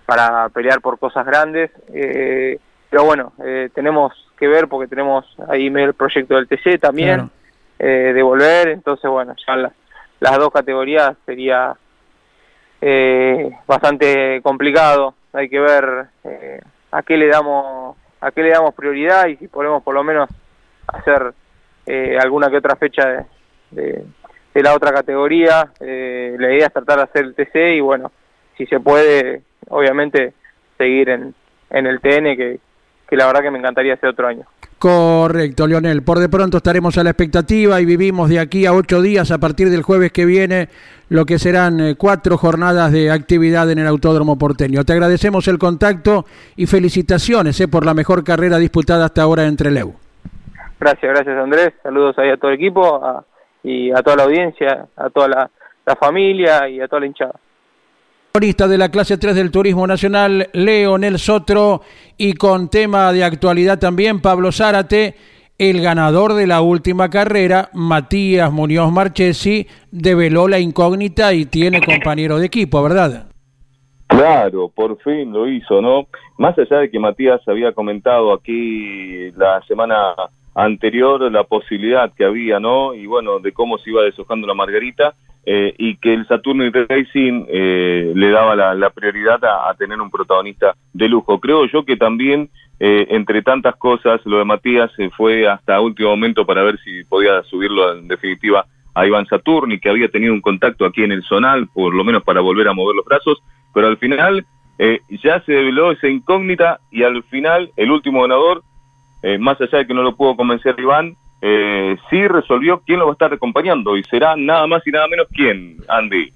para 0.07 0.50
pelear 0.50 0.81
por 0.81 0.98
cosas 0.98 1.27
grandes. 1.27 1.69
Eh, 1.93 2.60
pero 2.91 3.05
bueno, 3.05 3.31
eh, 3.43 3.69
tenemos 3.74 4.13
que 4.38 4.50
ver 4.50 4.67
porque 4.67 4.89
tenemos 4.89 5.25
ahí 5.48 5.67
el 5.67 5.93
proyecto 5.93 6.36
del 6.36 6.48
TC 6.50 6.77
también, 6.77 7.31
eh, 7.79 8.12
de 8.13 8.21
volver, 8.21 8.67
entonces 8.67 9.10
bueno, 9.10 9.33
ya 9.48 9.71
las 10.19 10.38
dos 10.38 10.51
categorías 10.51 11.15
sería 11.25 11.74
eh, 12.81 13.50
bastante 13.65 14.41
complicado. 14.41 15.15
Hay 15.31 15.48
que 15.48 15.60
ver 15.62 16.07
eh, 16.25 16.60
a 16.91 17.01
qué 17.01 17.15
le 17.15 17.27
damos 17.27 17.95
a 18.19 18.31
qué 18.31 18.43
le 18.43 18.50
damos 18.50 18.75
prioridad 18.75 19.27
y 19.27 19.38
si 19.38 19.48
podemos 19.48 19.81
por 19.83 19.95
lo 19.95 20.03
menos 20.03 20.29
hacer 20.88 21.33
eh, 21.86 22.17
alguna 22.21 22.50
que 22.50 22.57
otra 22.57 22.75
fecha 22.75 23.25
de, 23.71 24.03
de, 24.53 24.62
la 24.62 24.75
otra 24.75 24.91
categoría. 24.91 25.71
La 25.79 26.53
idea 26.53 26.67
es 26.67 26.74
tratar 26.74 26.98
de 26.98 27.03
hacer 27.03 27.24
el 27.24 27.36
TC 27.36 27.77
y 27.77 27.79
bueno, 27.79 28.12
si 28.57 28.65
se 28.65 28.81
puede, 28.81 29.43
obviamente 29.69 30.33
seguir 30.77 31.10
en, 31.10 31.33
en 31.69 31.88
el 31.88 32.01
TN 32.01 32.36
que, 32.36 32.60
que 33.12 33.18
la 33.18 33.27
verdad 33.27 33.41
que 33.41 33.51
me 33.51 33.60
encantaría 33.60 33.96
hacer 33.96 34.08
otro 34.08 34.25
año. 34.25 34.46
Correcto, 34.80 35.68
Leonel. 35.68 36.01
Por 36.01 36.20
de 36.20 36.30
pronto 36.30 36.56
estaremos 36.56 36.98
a 36.98 37.03
la 37.03 37.10
expectativa 37.10 37.82
y 37.82 37.86
vivimos 37.86 38.30
de 38.30 38.39
aquí 38.39 38.65
a 38.65 38.72
ocho 38.72 39.01
días, 39.01 39.32
a 39.32 39.38
partir 39.38 39.70
del 39.70 39.84
jueves 39.84 40.13
que 40.13 40.24
viene, 40.24 40.70
lo 41.10 41.25
que 41.25 41.38
serán 41.38 41.82
eh, 41.82 41.96
cuatro 41.98 42.38
jornadas 42.38 42.94
de 42.94 43.12
actividad 43.12 43.70
en 43.70 43.80
el 43.80 43.88
Autódromo 43.88 44.38
Porteño. 44.38 44.86
Te 44.86 44.94
agradecemos 44.94 45.50
el 45.50 45.60
contacto 45.60 46.24
y 46.56 46.68
felicitaciones 46.68 47.60
eh, 47.60 47.68
por 47.68 47.86
la 47.86 47.94
mejor 47.94 48.24
carrera 48.24 48.58
disputada 48.58 49.03
hasta 49.03 49.24
ahora 49.24 49.46
entre 49.46 49.72
Leu. 49.72 49.94
Gracias, 50.80 51.12
gracias 51.12 51.38
Andrés. 51.38 51.74
Saludos 51.84 52.18
ahí 52.18 52.30
a 52.30 52.38
todo 52.38 52.51
el 52.51 52.56
equipo 52.56 53.25
y 53.62 53.91
a 53.91 54.01
toda 54.01 54.15
la 54.15 54.24
audiencia, 54.24 54.86
a 54.96 55.10
toda 55.10 55.27
la, 55.27 55.51
la 55.86 55.96
familia 55.98 56.70
y 56.70 56.80
a 56.80 56.88
toda 56.88 57.01
la 57.01 57.08
hinchada 57.08 57.34
de 58.33 58.77
la 58.77 58.89
clase 58.89 59.17
3 59.17 59.35
del 59.35 59.51
Turismo 59.51 59.85
Nacional, 59.85 60.50
Leonel 60.53 61.19
Sotro, 61.19 61.81
y 62.17 62.33
con 62.33 62.69
tema 62.69 63.11
de 63.11 63.25
actualidad 63.25 63.77
también, 63.77 64.21
Pablo 64.21 64.53
Zárate, 64.53 65.15
el 65.57 65.81
ganador 65.81 66.33
de 66.33 66.47
la 66.47 66.61
última 66.61 67.09
carrera, 67.09 67.69
Matías 67.73 68.50
Muñoz 68.50 68.89
Marchesi, 68.89 69.67
develó 69.91 70.47
la 70.47 70.59
incógnita 70.59 71.33
y 71.33 71.45
tiene 71.45 71.81
compañero 71.81 72.39
de 72.39 72.45
equipo, 72.45 72.81
¿verdad? 72.81 73.27
Claro, 74.07 74.69
por 74.73 74.97
fin 75.01 75.33
lo 75.33 75.50
hizo, 75.50 75.81
¿no? 75.81 76.07
Más 76.38 76.57
allá 76.57 76.77
de 76.77 76.89
que 76.89 77.00
Matías 77.00 77.41
había 77.50 77.73
comentado 77.73 78.33
aquí 78.33 79.29
la 79.31 79.61
semana 79.67 80.15
anterior 80.55 81.29
la 81.29 81.43
posibilidad 81.43 82.13
que 82.13 82.23
había, 82.23 82.61
¿no? 82.61 82.93
Y 82.93 83.05
bueno, 83.07 83.39
de 83.39 83.51
cómo 83.51 83.77
se 83.77 83.89
iba 83.89 84.03
deshojando 84.03 84.47
la 84.47 84.53
margarita, 84.53 85.15
eh, 85.43 85.74
y 85.79 85.95
que 85.95 86.13
el 86.13 86.27
Saturno 86.27 86.63
Racing 86.71 87.45
eh, 87.48 88.12
le 88.15 88.29
daba 88.29 88.55
la, 88.75 88.89
prioridad 88.91 89.43
a, 89.43 89.74
tener 89.74 90.00
un 90.00 90.12
protagonista 90.12 90.75
de 90.93 91.10
lujo. 91.10 91.39
Creo 91.39 91.65
yo 91.65 91.83
que 91.83 91.98
también, 91.98 92.51
eh, 92.79 93.07
entre 93.10 93.41
tantas 93.41 93.75
cosas, 93.77 94.21
lo 94.25 94.38
de 94.38 94.45
Matías 94.45 94.91
se 94.95 95.10
fue 95.10 95.48
hasta 95.48 95.81
último 95.81 96.10
momento 96.10 96.45
para 96.45 96.62
ver 96.62 96.79
si 96.83 97.03
podía 97.05 97.41
subirlo 97.43 97.98
en 97.98 98.07
definitiva 98.07 98.67
a 98.93 99.07
Iván 99.07 99.25
Saturni, 99.25 99.79
que 99.79 99.89
había 99.89 100.10
tenido 100.10 100.31
un 100.31 100.41
contacto 100.41 100.86
aquí 100.86 101.03
en 101.03 101.12
el 101.12 101.24
Zonal, 101.24 101.67
por 101.74 101.95
lo 101.95 102.03
menos 102.03 102.21
para 102.21 102.41
volver 102.41 102.67
a 102.67 102.74
mover 102.74 102.95
los 102.95 103.05
brazos, 103.05 103.41
pero 103.74 103.88
al 103.88 103.98
final 103.98 104.45
ya 105.24 105.39
se 105.41 105.53
develó 105.53 105.91
esa 105.91 106.07
incógnita 106.07 106.79
y 106.91 107.03
al 107.03 107.21
final 107.24 107.69
el 107.77 107.91
último 107.91 108.24
ganador, 108.24 108.63
más 109.39 109.62
allá 109.62 109.77
de 109.77 109.88
que 109.88 109.93
no 109.93 110.01
lo 110.01 110.15
pudo 110.15 110.36
convencer 110.36 110.75
Iván, 110.79 111.15
eh, 111.41 111.98
sí 112.10 112.27
resolvió 112.27 112.81
quién 112.86 113.00
lo 113.00 113.05
va 113.05 113.12
a 113.12 113.13
estar 113.13 113.33
acompañando 113.33 113.98
y 113.98 114.03
será 114.03 114.36
nada 114.36 114.67
más 114.67 114.86
y 114.86 114.91
nada 114.91 115.07
menos 115.07 115.27
quién, 115.33 115.77
Andy. 115.88 116.31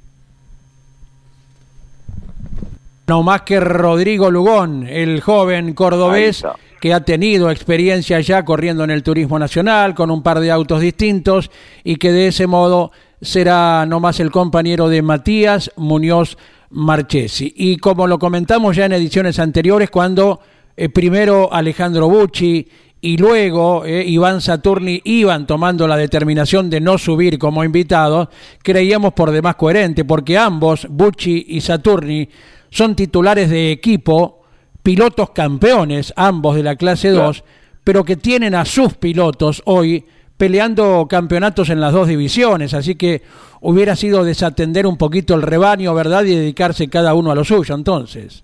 No 3.08 3.22
más 3.22 3.44
que 3.44 3.60
Rodrigo 3.60 4.32
Lugón, 4.32 4.88
el 4.88 5.22
joven 5.22 5.76
cordobés 5.76 6.44
que 6.82 6.92
ha 6.92 7.02
tenido 7.02 7.52
experiencia 7.52 8.20
ya 8.20 8.44
corriendo 8.44 8.84
en 8.84 8.90
el 8.90 9.04
turismo 9.04 9.38
nacional 9.38 9.94
con 9.94 10.10
un 10.10 10.24
par 10.24 10.40
de 10.40 10.50
autos 10.50 10.82
distintos 10.82 11.52
y 11.84 11.98
que 11.98 12.12
de 12.12 12.28
ese 12.28 12.48
modo 12.48 12.92
será 13.22 13.86
no 13.86 14.00
más 14.00 14.20
el 14.20 14.32
compañero 14.32 14.90
de 14.90 15.04
Matías 15.04 15.72
Muñoz 15.78 16.38
Marchesi. 16.72 17.54
Y 17.56 17.78
como 17.78 18.08
lo 18.08 18.18
comentamos 18.18 18.76
ya 18.76 18.86
en 18.86 18.94
ediciones 18.94 19.38
anteriores, 19.38 19.92
cuando 19.92 20.40
eh, 20.76 20.90
primero 20.90 21.54
Alejandro 21.54 22.10
Bucci 22.10 22.68
y 23.06 23.18
luego 23.18 23.86
eh, 23.86 24.04
Iván 24.04 24.42
Saturni 24.42 25.00
iban 25.04 25.46
tomando 25.46 25.88
la 25.88 25.96
determinación 25.96 26.72
de 26.72 26.82
no 26.82 26.98
subir 26.98 27.38
como 27.38 27.64
invitados, 27.64 28.30
creíamos 28.64 29.14
por 29.14 29.30
demás 29.30 29.58
coherente, 29.58 30.06
porque 30.06 30.40
ambos, 30.40 30.88
Bucci 30.90 31.46
y 31.50 31.62
Saturni, 31.62 32.28
son 32.72 32.96
titulares 32.96 33.52
de 33.52 33.72
equipo, 33.72 34.42
pilotos 34.82 35.30
campeones, 35.30 36.14
ambos 36.16 36.56
de 36.56 36.64
la 36.64 36.78
clase 36.78 37.10
2, 37.10 37.44
pero 37.84 38.04
que 38.04 38.16
tienen 38.16 38.56
a 38.56 38.66
sus 38.66 38.96
pilotos 38.96 39.62
hoy 39.66 40.04
peleando 40.38 41.08
campeonatos 41.10 41.70
en 41.70 41.80
las 41.80 41.94
dos 41.94 42.08
divisiones, 42.08 42.74
así 42.74 42.96
que 42.96 43.22
hubiera 43.62 43.96
sido 43.96 44.24
desatender 44.24 44.86
un 44.86 44.98
poquito 44.98 45.36
el 45.36 45.42
rebaño, 45.42 45.94
¿verdad? 45.94 46.24
Y 46.24 46.36
dedicarse 46.36 46.90
cada 46.90 47.14
uno 47.14 47.32
a 47.32 47.36
lo 47.36 47.44
suyo, 47.44 47.76
entonces. 47.76 48.44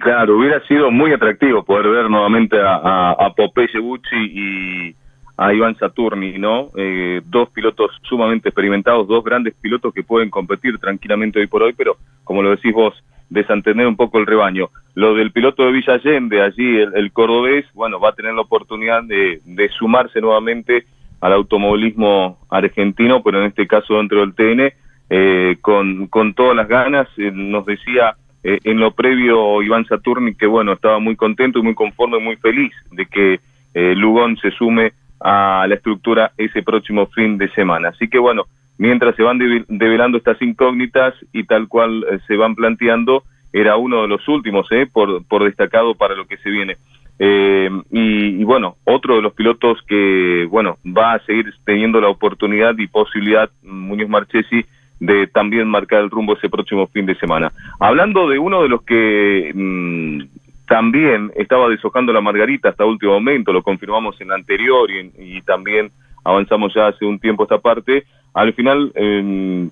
Claro, 0.00 0.36
hubiera 0.36 0.60
sido 0.66 0.90
muy 0.90 1.12
atractivo 1.12 1.62
poder 1.64 1.88
ver 1.88 2.10
nuevamente 2.10 2.56
a, 2.60 3.12
a, 3.12 3.32
Popeye 3.34 3.78
Bucci 3.78 4.16
y 4.16 4.96
a 5.36 5.54
Iván 5.54 5.76
Saturni, 5.78 6.38
¿no? 6.38 6.70
Eh, 6.76 7.20
dos 7.24 7.50
pilotos 7.50 7.90
sumamente 8.02 8.48
experimentados, 8.48 9.06
dos 9.06 9.22
grandes 9.22 9.54
pilotos 9.60 9.94
que 9.94 10.02
pueden 10.02 10.28
competir 10.28 10.78
tranquilamente 10.78 11.38
hoy 11.38 11.46
por 11.46 11.62
hoy, 11.62 11.72
pero 11.72 11.96
como 12.24 12.42
lo 12.42 12.50
decís 12.50 12.72
vos, 12.72 12.94
desantender 13.32 13.86
un 13.86 13.96
poco 13.96 14.18
el 14.18 14.26
rebaño. 14.26 14.68
Lo 14.94 15.14
del 15.14 15.32
piloto 15.32 15.64
de 15.64 15.72
Villa 15.72 15.94
Allende, 15.94 16.42
allí 16.42 16.78
el, 16.78 17.12
cordobés, 17.12 17.64
bueno, 17.72 17.98
va 17.98 18.10
a 18.10 18.14
tener 18.14 18.34
la 18.34 18.42
oportunidad 18.42 19.02
de, 19.04 19.40
sumarse 19.78 20.20
nuevamente 20.20 20.84
al 21.22 21.32
automovilismo 21.32 22.38
argentino, 22.50 23.22
pero 23.22 23.40
en 23.40 23.46
este 23.46 23.66
caso 23.66 23.94
dentro 23.94 24.20
del 24.20 24.34
TN, 24.34 24.74
eh, 25.08 25.56
con, 25.62 26.08
con 26.08 26.34
todas 26.34 26.54
las 26.54 26.68
ganas. 26.68 27.08
Eh, 27.16 27.30
nos 27.32 27.64
decía 27.64 28.16
eh, 28.44 28.58
en 28.64 28.80
lo 28.80 28.90
previo 28.92 29.62
Iván 29.62 29.86
Saturni 29.86 30.34
que 30.34 30.46
bueno, 30.46 30.72
estaba 30.72 30.98
muy 30.98 31.14
contento 31.14 31.60
y 31.60 31.62
muy 31.62 31.74
conforme, 31.74 32.18
muy 32.18 32.36
feliz 32.36 32.72
de 32.90 33.06
que 33.06 33.40
eh, 33.74 33.94
Lugón 33.94 34.36
se 34.36 34.50
sume 34.50 34.92
a 35.20 35.64
la 35.68 35.76
estructura 35.76 36.32
ese 36.36 36.62
próximo 36.62 37.06
fin 37.06 37.38
de 37.38 37.48
semana. 37.50 37.90
Así 37.90 38.08
que 38.08 38.18
bueno, 38.18 38.44
mientras 38.78 39.14
se 39.14 39.22
van 39.22 39.38
develando 39.68 40.18
estas 40.18 40.42
incógnitas 40.42 41.14
y 41.32 41.44
tal 41.44 41.68
cual 41.68 42.04
eh, 42.10 42.18
se 42.26 42.36
van 42.36 42.56
planteando, 42.56 43.22
era 43.52 43.76
uno 43.76 44.02
de 44.02 44.08
los 44.08 44.26
últimos, 44.28 44.66
por, 44.92 45.24
por 45.26 45.44
destacado 45.44 45.94
para 45.94 46.16
lo 46.16 46.26
que 46.26 46.38
se 46.38 46.50
viene. 46.50 46.78
Eh, 47.18 47.70
y, 47.90 48.40
y, 48.40 48.44
bueno, 48.44 48.76
otro 48.84 49.16
de 49.16 49.22
los 49.22 49.32
pilotos 49.34 49.78
que, 49.86 50.46
bueno, 50.50 50.78
va 50.84 51.14
a 51.14 51.24
seguir 51.24 51.52
teniendo 51.64 52.00
la 52.00 52.08
oportunidad 52.08 52.76
y 52.78 52.86
posibilidad, 52.86 53.50
Muñoz 53.62 54.08
Marchesi, 54.08 54.64
de 55.02 55.26
también 55.26 55.68
marcar 55.68 56.00
el 56.00 56.10
rumbo 56.10 56.36
ese 56.36 56.48
próximo 56.48 56.86
fin 56.86 57.06
de 57.06 57.16
semana. 57.16 57.52
Hablando 57.80 58.28
de 58.28 58.38
uno 58.38 58.62
de 58.62 58.68
los 58.68 58.82
que 58.82 59.50
mm, 59.52 60.22
también 60.66 61.32
estaba 61.34 61.68
deshojando 61.68 62.12
la 62.12 62.20
margarita 62.20 62.68
hasta 62.68 62.84
último 62.84 63.14
momento, 63.14 63.52
lo 63.52 63.64
confirmamos 63.64 64.20
en 64.20 64.28
la 64.28 64.36
anterior 64.36 64.88
y, 64.90 65.42
también 65.42 65.90
avanzamos 66.24 66.72
ya 66.72 66.86
hace 66.86 67.04
un 67.04 67.18
tiempo 67.18 67.42
esta 67.42 67.58
parte, 67.58 68.04
al 68.32 68.54
final 68.54 68.92
em, 68.94 69.70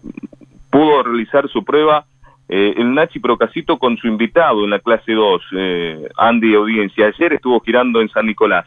pudo 0.69 1.05
realizar 1.05 1.49
su 1.49 1.65
prueba 1.65 2.05
eh, 2.52 2.75
el 2.78 2.92
Nachi 2.92 3.21
Procasito 3.21 3.78
con 3.78 3.97
su 3.97 4.09
invitado 4.09 4.64
en 4.64 4.71
la 4.71 4.80
clase 4.80 5.12
2, 5.12 5.42
eh, 5.57 6.09
Andy 6.16 6.57
Audiencia. 6.57 7.07
Ayer 7.07 7.35
estuvo 7.35 7.61
girando 7.61 8.00
en 8.00 8.09
San 8.09 8.26
Nicolás. 8.26 8.66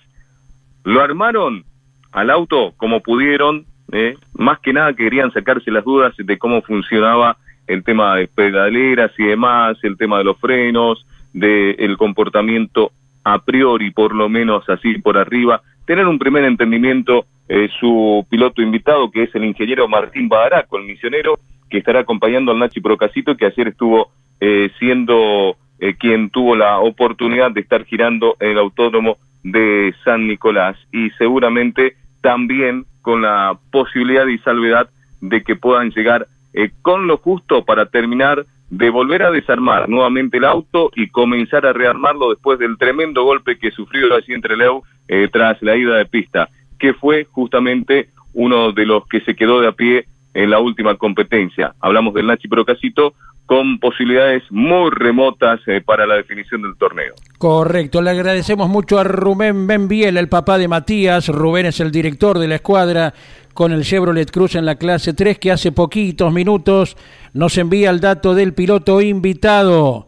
Lo 0.86 1.02
armaron 1.02 1.66
al 2.14 2.30
auto 2.30 2.74
como 2.78 3.02
pudieron, 3.02 3.66
¿eh? 3.92 4.16
más 4.36 4.60
que 4.60 4.72
nada 4.72 4.94
querían 4.94 5.34
sacarse 5.34 5.70
las 5.70 5.84
dudas 5.84 6.14
de 6.18 6.38
cómo 6.38 6.62
funcionaba 6.62 7.36
el 7.68 7.84
tema 7.84 8.16
de 8.16 8.28
pedaleras 8.28 9.12
y 9.18 9.26
demás, 9.26 9.78
el 9.84 9.98
tema 9.98 10.20
de 10.20 10.24
los 10.24 10.40
frenos, 10.40 11.06
del 11.34 11.76
el 11.78 11.98
comportamiento 11.98 12.92
a 13.26 13.40
priori, 13.40 13.92
por 13.92 14.16
lo 14.16 14.30
menos 14.30 14.64
así 14.70 14.98
por 15.00 15.18
arriba, 15.18 15.62
tener 15.86 16.08
un 16.08 16.20
primer 16.20 16.46
entendimiento 16.46 17.26
eh, 17.50 17.68
su 17.82 18.26
piloto 18.30 18.62
invitado, 18.62 19.12
que 19.12 19.24
es 19.24 19.36
el 19.36 19.44
ingeniero 19.44 19.90
Martín 19.90 20.30
Badaraco, 20.30 20.78
el 20.78 20.86
misionero, 20.86 21.38
que 21.74 21.80
estará 21.80 22.02
acompañando 22.02 22.52
al 22.52 22.60
Nachi 22.60 22.82
Procasito, 22.82 23.36
que 23.36 23.48
ayer 23.48 23.70
estuvo 23.70 24.12
eh, 24.40 24.70
siendo 24.78 25.58
eh, 25.80 25.96
quien 25.96 26.30
tuvo 26.30 26.56
la 26.56 26.78
oportunidad 26.78 27.50
de 27.50 27.62
estar 27.62 27.84
girando 27.86 28.38
el 28.40 28.60
autódromo 28.60 29.18
de 29.42 29.92
San 30.06 30.28
Nicolás. 30.28 30.78
Y 30.92 31.10
seguramente 31.18 31.96
también 32.22 32.86
con 33.02 33.24
la 33.24 33.58
posibilidad 33.72 34.28
y 34.28 34.38
salvedad 34.38 34.88
de 35.20 35.42
que 35.42 35.56
puedan 35.56 35.90
llegar 35.90 36.28
eh, 36.54 36.70
con 36.84 37.08
lo 37.08 37.18
justo 37.18 37.66
para 37.66 37.88
terminar 37.88 38.46
de 38.70 38.92
volver 38.92 39.24
a 39.24 39.32
desarmar 39.32 39.90
nuevamente 39.90 40.38
el 40.38 40.46
auto 40.46 40.92
y 40.96 41.10
comenzar 41.10 41.66
a 41.66 41.74
rearmarlo 41.74 42.30
después 42.30 42.60
del 42.60 42.78
tremendo 42.78 43.24
golpe 43.24 43.58
que 43.58 43.72
sufrió 43.72 44.14
allí 44.14 44.34
entre 44.34 44.58
Leu 44.58 44.84
tras 45.32 45.60
la 45.64 45.76
ida 45.76 45.96
de 45.98 46.06
pista, 46.06 46.50
que 46.78 46.94
fue 46.94 47.26
justamente 47.26 48.10
uno 48.34 48.72
de 48.74 48.86
los 48.86 49.08
que 49.08 49.22
se 49.22 49.36
quedó 49.36 49.60
de 49.60 49.70
a 49.70 49.72
pie 49.72 50.06
en 50.34 50.50
la 50.50 50.60
última 50.60 50.96
competencia. 50.96 51.74
Hablamos 51.80 52.14
del 52.14 52.28
Nachi 52.28 52.48
Procasito 52.48 53.14
con 53.46 53.80
posibilidades 53.80 54.44
muy 54.50 54.90
remotas 54.92 55.60
eh, 55.68 55.82
para 55.82 56.08
la 56.08 56.16
definición 56.16 56.62
del 56.62 56.76
torneo. 56.78 57.14
Correcto, 57.38 58.02
le 58.02 58.12
agradecemos 58.12 58.70
mucho 58.70 59.00
a 59.00 59.04
Rubén 59.04 59.68
Benviel, 59.68 60.18
el 60.18 60.30
papá 60.30 60.58
de 60.58 60.68
Matías. 60.68 61.28
Rubén 61.28 61.66
es 61.66 61.80
el 61.80 61.92
director 61.92 62.40
de 62.40 62.48
la 62.48 62.56
escuadra 62.56 63.14
con 63.54 63.72
el 63.72 63.84
Chevrolet 63.84 64.32
Cruz 64.32 64.56
en 64.56 64.66
la 64.66 64.76
clase 64.76 65.14
3, 65.14 65.38
que 65.40 65.52
hace 65.52 65.72
poquitos 65.72 66.32
minutos 66.32 66.98
nos 67.34 67.58
envía 67.58 67.90
el 67.90 68.00
dato 68.00 68.34
del 68.34 68.54
piloto 68.54 69.02
invitado. 69.02 70.08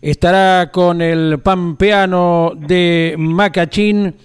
Estará 0.00 0.72
con 0.72 1.00
el 1.00 1.38
pampeano 1.38 2.52
de 2.56 3.14
Macachín, 3.16 4.16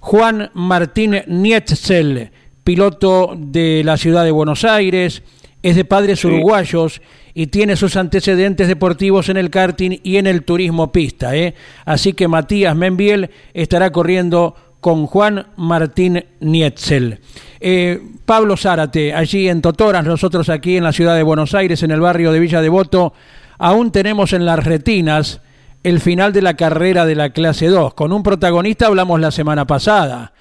Juan 0.00 0.50
Martín 0.54 1.22
Nietzel, 1.26 2.30
piloto 2.64 3.34
de 3.36 3.82
la 3.84 3.96
ciudad 3.96 4.24
de 4.24 4.30
Buenos 4.30 4.64
Aires, 4.64 5.22
es 5.62 5.76
de 5.76 5.84
padres 5.84 6.24
uruguayos 6.24 7.00
y 7.32 7.46
tiene 7.46 7.76
sus 7.76 7.96
antecedentes 7.96 8.68
deportivos 8.68 9.28
en 9.30 9.38
el 9.38 9.48
karting 9.48 9.98
y 10.02 10.18
en 10.18 10.26
el 10.26 10.44
turismo 10.44 10.92
pista. 10.92 11.34
¿eh? 11.34 11.54
Así 11.86 12.12
que 12.12 12.28
Matías 12.28 12.76
Menbiel 12.76 13.30
estará 13.54 13.90
corriendo 13.90 14.54
con 14.80 15.06
Juan 15.06 15.46
Martín 15.56 16.22
Nietzel. 16.40 17.20
Eh, 17.60 17.98
Pablo 18.26 18.58
Zárate, 18.58 19.14
allí 19.14 19.48
en 19.48 19.62
Totoras, 19.62 20.04
nosotros 20.04 20.50
aquí 20.50 20.76
en 20.76 20.84
la 20.84 20.92
ciudad 20.92 21.16
de 21.16 21.22
Buenos 21.22 21.54
Aires, 21.54 21.82
en 21.82 21.90
el 21.90 22.00
barrio 22.00 22.30
de 22.30 22.40
Villa 22.40 22.60
Devoto, 22.60 23.14
aún 23.56 23.90
tenemos 23.90 24.34
en 24.34 24.44
las 24.44 24.62
retinas 24.62 25.40
el 25.82 26.00
final 26.00 26.34
de 26.34 26.42
la 26.42 26.52
carrera 26.54 27.06
de 27.06 27.14
la 27.14 27.30
clase 27.30 27.68
2. 27.68 27.94
Con 27.94 28.12
un 28.12 28.22
protagonista 28.22 28.86
hablamos 28.86 29.18
la 29.18 29.30
semana 29.30 29.66
pasada, 29.66 30.33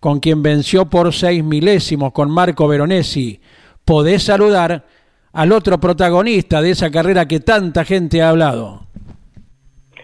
con 0.00 0.18
quien 0.18 0.42
venció 0.42 0.86
por 0.86 1.12
seis 1.12 1.44
milésimos, 1.44 2.12
con 2.12 2.30
Marco 2.30 2.66
Veronesi. 2.66 3.40
Podés 3.84 4.24
saludar 4.24 4.84
al 5.32 5.52
otro 5.52 5.78
protagonista 5.78 6.60
de 6.60 6.70
esa 6.70 6.90
carrera 6.90 7.28
que 7.28 7.40
tanta 7.40 7.84
gente 7.84 8.22
ha 8.22 8.30
hablado 8.30 8.90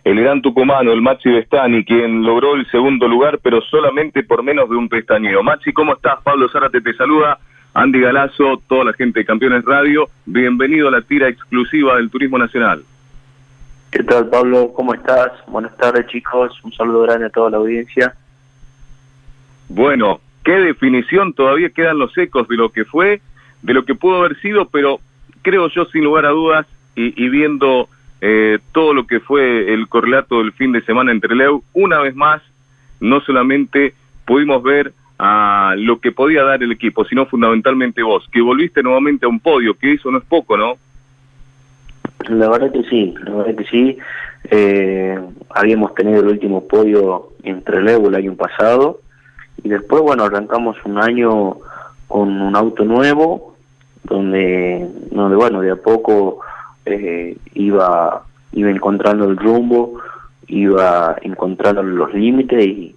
el 0.07 0.21
gran 0.21 0.41
tucumano, 0.41 0.93
el 0.93 1.03
Maxi 1.03 1.29
Bestani, 1.33 1.85
quien 1.85 2.23
logró 2.23 2.55
el 2.55 2.65
segundo 2.71 3.09
lugar, 3.09 3.41
pero 3.43 3.61
solamente 3.63 4.23
por 4.23 4.41
menos 4.45 4.71
de 4.71 4.77
un 4.77 4.89
pestañeo. 4.89 5.43
Maxi, 5.43 5.73
¿cómo 5.73 5.95
estás? 5.95 6.23
Pablo 6.23 6.49
Zárate 6.49 6.81
te 6.81 6.95
saluda. 6.95 7.41
Andy 7.75 8.03
Galazo, 8.03 8.63
toda 8.69 8.85
la 8.85 8.93
gente 8.93 9.19
de 9.19 9.27
Campeones 9.27 9.65
Radio, 9.65 10.09
bienvenido 10.25 10.87
a 10.87 10.93
la 10.93 11.03
tira 11.03 11.29
exclusiva 11.29 11.97
del 11.97 12.09
Turismo 12.09 12.39
Nacional. 12.39 12.85
¿Qué 13.91 14.05
tal, 14.05 14.29
Pablo? 14.29 14.73
¿Cómo 14.75 14.95
estás? 14.95 15.33
Buenas 15.49 15.77
tardes, 15.77 16.07
chicos. 16.07 16.57
Un 16.63 16.73
saludo 16.73 17.03
grande 17.03 17.27
a 17.27 17.31
toda 17.31 17.51
la 17.51 17.57
audiencia. 17.57 18.15
Bueno, 19.69 20.21
qué 20.45 20.53
definición, 20.53 21.33
todavía 21.33 21.71
quedan 21.71 21.99
los 21.99 22.17
ecos 22.17 22.47
de 22.49 22.57
lo 22.57 22.71
que 22.71 22.85
fue, 22.85 23.21
de 23.63 23.75
lo 23.75 23.85
que 23.85 23.95
pudo 23.95 24.19
haber 24.19 24.41
sido, 24.41 24.69
pero 24.69 25.01
creo 25.43 25.69
yo, 25.69 25.85
sin 25.87 26.05
lugar 26.05 26.27
a 26.27 26.31
dudas, 26.31 26.67
y, 26.95 27.29
viendo 27.29 27.89
eh, 28.23 28.59
todo 28.73 28.95
lo 28.95 29.07
que 29.07 29.21
fue 29.21 29.75
el 29.75 29.87
correlato 29.87 30.39
del 30.39 30.53
fin 30.53 30.73
de 30.73 30.81
semana 30.81 31.13
entre 31.13 31.37
Leu, 31.37 31.63
una 31.75 32.01
vez 32.01 32.17
más, 32.17 32.41
no 33.01 33.21
solamente 33.21 33.93
pudimos 34.25 34.63
ver 34.63 34.93
a 35.19 35.75
lo 35.77 36.01
que 36.01 36.13
podía 36.13 36.43
dar 36.43 36.63
el 36.63 36.73
equipo, 36.73 37.05
sino 37.05 37.27
fundamentalmente 37.27 38.03
vos, 38.03 38.27
que 38.33 38.41
volviste 38.41 38.83
nuevamente 38.83 39.27
a 39.27 39.29
un 39.29 39.41
podio, 39.41 39.75
que 39.75 39.93
eso 39.93 40.11
no 40.11 40.19
es 40.19 40.25
poco, 40.25 40.57
¿no? 40.57 40.79
La 42.29 42.49
verdad 42.49 42.73
que 42.73 42.83
sí, 42.85 43.15
la 43.25 43.35
verdad 43.35 43.57
que 43.57 43.65
sí. 43.65 43.99
Eh, 44.51 45.19
habíamos 45.51 45.95
tenido 45.95 46.21
el 46.21 46.29
último 46.29 46.67
podio 46.67 47.33
entre 47.43 47.83
Leu 47.83 48.09
el 48.09 48.15
año 48.15 48.35
pasado 48.37 49.01
y 49.67 49.69
después, 49.69 50.01
bueno, 50.01 50.23
arrancamos 50.23 50.77
un 50.85 51.03
año 51.03 51.57
con 52.07 52.41
un 52.41 52.55
auto 52.55 52.85
nuevo, 52.85 53.57
donde, 54.05 54.89
donde 55.11 55.35
bueno, 55.35 55.61
de 55.61 55.73
a 55.73 55.77
poco 55.77 56.39
eh, 56.85 57.37
iba, 57.55 58.23
iba 58.53 58.71
encontrando 58.71 59.25
el 59.25 59.37
rumbo, 59.37 60.01
iba 60.47 61.17
encontrando 61.21 61.83
los 61.83 62.15
límites 62.15 62.65
y, 62.65 62.95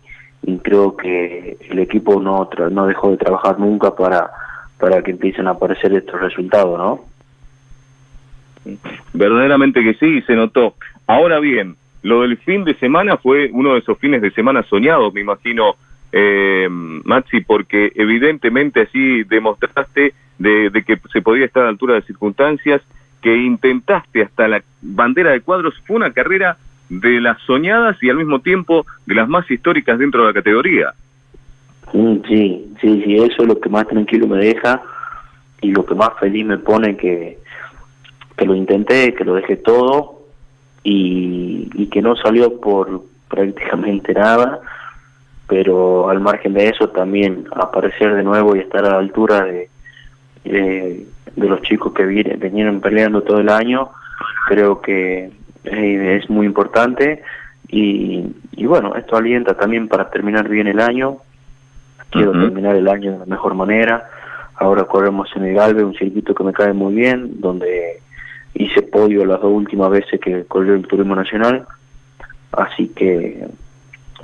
creo 0.62 0.96
que 0.96 1.58
el 1.70 1.80
equipo 1.80 2.20
no, 2.20 2.48
no 2.72 2.86
dejó 2.86 3.12
de 3.12 3.18
trabajar 3.18 3.60
nunca 3.60 3.96
para, 3.96 4.30
para 4.78 5.02
que 5.02 5.12
empiecen 5.12 5.48
a 5.48 5.52
aparecer 5.52 5.94
estos 5.94 6.20
resultados, 6.22 6.78
¿no? 6.78 8.78
Verdaderamente 9.14 9.84
que 9.84 9.96
sí, 9.96 10.22
se 10.22 10.36
notó. 10.36 10.76
Ahora 11.08 11.40
bien, 11.40 11.76
lo 12.04 12.22
del 12.22 12.38
fin 12.38 12.64
de 12.64 12.76
semana 12.76 13.18
fue 13.18 13.50
uno 13.54 13.74
de 13.74 13.80
esos 13.80 13.98
fines 13.98 14.22
de 14.22 14.32
semana 14.32 14.64
soñados, 14.64 15.14
me 15.14 15.22
imagino, 15.22 15.76
eh, 16.12 16.68
Maxi, 16.70 17.42
porque 17.42 17.92
evidentemente 17.96 18.82
así 18.82 19.24
demostraste 19.24 20.14
de, 20.40 20.84
que 20.86 21.00
se 21.12 21.22
podía 21.22 21.46
estar 21.46 21.64
a 21.64 21.66
la 21.66 21.72
altura 21.72 21.96
de 21.96 22.02
circunstancias 22.04 22.82
que 23.22 23.36
intentaste 23.36 24.24
hasta 24.24 24.48
la 24.48 24.64
bandera 24.82 25.32
de 25.32 25.42
cuadros 25.42 25.76
fue 25.86 25.98
una 25.98 26.12
carrera 26.12 26.58
de 26.90 27.20
las 27.20 27.40
soñadas 27.42 28.02
y 28.02 28.10
al 28.10 28.16
mismo 28.18 28.40
tiempo 28.40 28.86
de 29.06 29.16
las 29.16 29.28
más 29.28 29.50
históricas 29.52 30.00
dentro 30.00 30.22
de 30.22 30.28
la 30.28 30.34
categoría. 30.34 30.94
Sí, 31.92 32.74
sí, 32.80 33.02
sí, 33.04 33.16
eso 33.16 33.42
es 33.44 33.48
lo 33.48 33.60
que 33.60 33.70
más 33.70 33.88
tranquilo 33.88 34.28
me 34.28 34.38
deja 34.38 34.82
y 35.62 35.72
lo 35.72 35.86
que 35.86 35.96
más 35.96 36.12
feliz 36.20 36.46
me 36.46 36.58
pone 36.58 36.96
que, 36.96 37.38
que 38.38 38.46
lo 38.46 38.56
intenté, 38.56 39.14
que 39.14 39.26
lo 39.26 39.36
dejé 39.36 39.58
todo 39.58 40.22
y, 40.84 41.70
y 41.74 41.88
que 41.88 42.02
no 42.02 42.16
salió 42.16 42.60
por 42.60 43.04
prácticamente 43.28 44.14
nada, 44.14 44.60
pero 45.50 46.10
al 46.10 46.22
margen 46.22 46.54
de 46.54 46.70
eso 46.70 46.90
también 46.90 47.46
aparecer 47.52 48.16
de 48.16 48.24
nuevo 48.24 48.56
y 48.56 48.60
estar 48.60 48.86
a 48.86 48.92
la 48.92 49.00
altura 49.00 49.44
de, 49.44 49.70
de 50.46 51.06
de 51.36 51.48
los 51.48 51.62
chicos 51.62 51.94
que 51.94 52.06
venían 52.06 52.82
peleando 52.82 53.22
todo 53.22 53.40
el 53.40 53.50
año, 53.50 53.90
creo 54.48 54.82
que 54.82 55.32
eh, 55.64 56.20
es 56.22 56.30
muy 56.30 56.46
importante. 56.46 57.24
Y, 57.68 58.26
y, 58.56 58.66
bueno, 58.66 58.96
esto 58.96 59.16
alienta 59.16 59.56
también 59.56 59.88
para 59.88 60.10
terminar 60.10 60.50
bien 60.50 60.68
el 60.68 60.80
año, 60.80 61.18
quiero 62.10 62.32
terminar 62.32 62.76
el 62.76 62.88
año 62.88 63.12
de 63.12 63.20
la 63.20 63.26
mejor 63.26 63.54
manera, 63.54 64.10
ahora 64.56 64.86
corremos 64.86 65.30
en 65.36 65.46
el 65.46 65.54
Galve, 65.54 65.84
un 65.84 65.94
circuito 65.94 66.34
que 66.34 66.44
me 66.44 66.54
cae 66.54 66.74
muy 66.74 66.96
bien, 66.96 67.40
donde 67.40 68.02
hice 68.56 68.82
podio 68.82 69.24
las 69.26 69.40
dos 69.42 69.52
últimas 69.52 69.92
veces 69.92 70.20
que 70.20 70.46
corrió 70.46 70.74
el 70.74 70.88
Turismo 70.88 71.16
Nacional, 71.16 71.68
así 72.52 72.88
que 72.88 73.46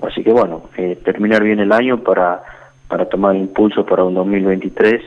así 0.02 0.24
que 0.24 0.32
bueno, 0.32 0.70
eh, 0.78 0.98
terminar 1.04 1.44
bien 1.44 1.60
el 1.60 1.72
año 1.72 2.04
para, 2.04 2.42
para 2.88 3.06
tomar 3.06 3.36
impulso 3.36 3.86
para 3.86 4.04
un 4.04 4.14
2023 4.14 5.02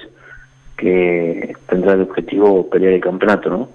que 0.77 1.55
tendrá 1.69 1.97
de 1.97 2.03
objetivo 2.03 2.69
pelear 2.71 2.95
el 2.95 3.01
campeonato, 3.01 3.51
¿no? 3.51 3.69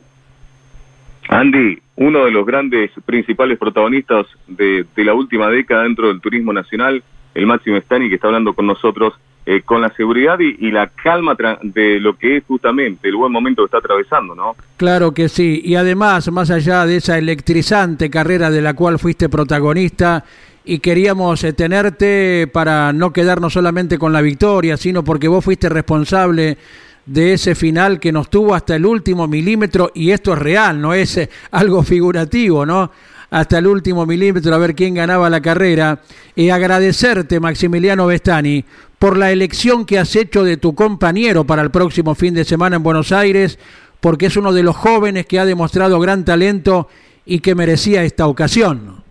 Andy, 1.29 1.79
uno 1.95 2.25
de 2.25 2.31
los 2.31 2.45
grandes 2.45 2.91
principales 3.05 3.57
protagonistas 3.57 4.25
de, 4.47 4.85
la 4.97 5.13
última 5.13 5.49
década 5.49 5.83
dentro 5.83 6.07
del 6.07 6.21
turismo 6.21 6.53
nacional, 6.53 7.03
el 7.33 7.45
Máximo 7.45 7.77
Stani, 7.77 8.09
que 8.09 8.15
está 8.15 8.27
hablando 8.27 8.53
con 8.53 8.67
nosotros, 8.67 9.13
eh, 9.45 9.61
con 9.61 9.81
la 9.81 9.89
seguridad 9.95 10.39
y, 10.39 10.71
la 10.71 10.87
calma 10.87 11.35
de 11.61 11.99
lo 11.99 12.17
que 12.17 12.37
es 12.37 12.43
justamente 12.45 13.09
el 13.09 13.15
buen 13.15 13.31
momento 13.31 13.61
que 13.61 13.65
está 13.65 13.77
atravesando, 13.79 14.35
¿no? 14.35 14.55
Claro 14.77 15.13
que 15.13 15.29
sí, 15.29 15.61
y 15.63 15.75
además, 15.75 16.31
más 16.31 16.49
allá 16.49 16.85
de 16.85 16.97
esa 16.97 17.17
electrizante 17.17 18.09
carrera 18.09 18.49
de 18.49 18.61
la 18.61 18.73
cual 18.73 18.99
fuiste 18.99 19.29
protagonista, 19.29 20.23
y 20.65 20.79
queríamos 20.79 21.43
eh, 21.43 21.53
tenerte 21.53 22.47
para 22.51 22.93
no 22.93 23.11
quedarnos 23.11 23.53
solamente 23.53 23.97
con 23.97 24.13
la 24.13 24.21
victoria, 24.21 24.77
sino 24.77 25.03
porque 25.03 25.27
vos 25.27 25.43
fuiste 25.43 25.69
responsable 25.69 26.57
de 27.05 27.33
ese 27.33 27.53
final 27.53 27.99
que 27.99 28.13
nos 28.13 28.29
tuvo 28.29 28.55
hasta 28.55 28.75
el 28.75 28.85
último 28.85 29.27
milímetro, 29.27 29.91
y 29.93 30.11
esto 30.11 30.33
es 30.33 30.39
real, 30.39 30.79
no 30.79 30.93
es 30.93 31.17
eh, 31.17 31.29
algo 31.51 31.83
figurativo, 31.83 32.65
¿no? 32.65 32.91
Hasta 33.29 33.57
el 33.57 33.67
último 33.67 34.05
milímetro 34.05 34.53
a 34.53 34.59
ver 34.59 34.75
quién 34.75 34.93
ganaba 34.93 35.27
la 35.27 35.41
carrera. 35.41 36.01
Y 36.35 36.49
agradecerte, 36.49 37.39
Maximiliano 37.39 38.05
Bestani, 38.05 38.63
por 38.99 39.17
la 39.17 39.31
elección 39.31 39.85
que 39.85 39.97
has 39.97 40.15
hecho 40.15 40.43
de 40.43 40.57
tu 40.57 40.75
compañero 40.75 41.43
para 41.43 41.63
el 41.63 41.71
próximo 41.71 42.13
fin 42.13 42.35
de 42.35 42.45
semana 42.45 42.75
en 42.75 42.83
Buenos 42.83 43.11
Aires, 43.11 43.57
porque 43.99 44.27
es 44.27 44.37
uno 44.37 44.53
de 44.53 44.61
los 44.61 44.75
jóvenes 44.75 45.25
que 45.25 45.39
ha 45.39 45.45
demostrado 45.45 45.99
gran 45.99 46.25
talento 46.25 46.87
y 47.25 47.39
que 47.39 47.55
merecía 47.55 48.03
esta 48.03 48.27
ocasión. 48.27 49.02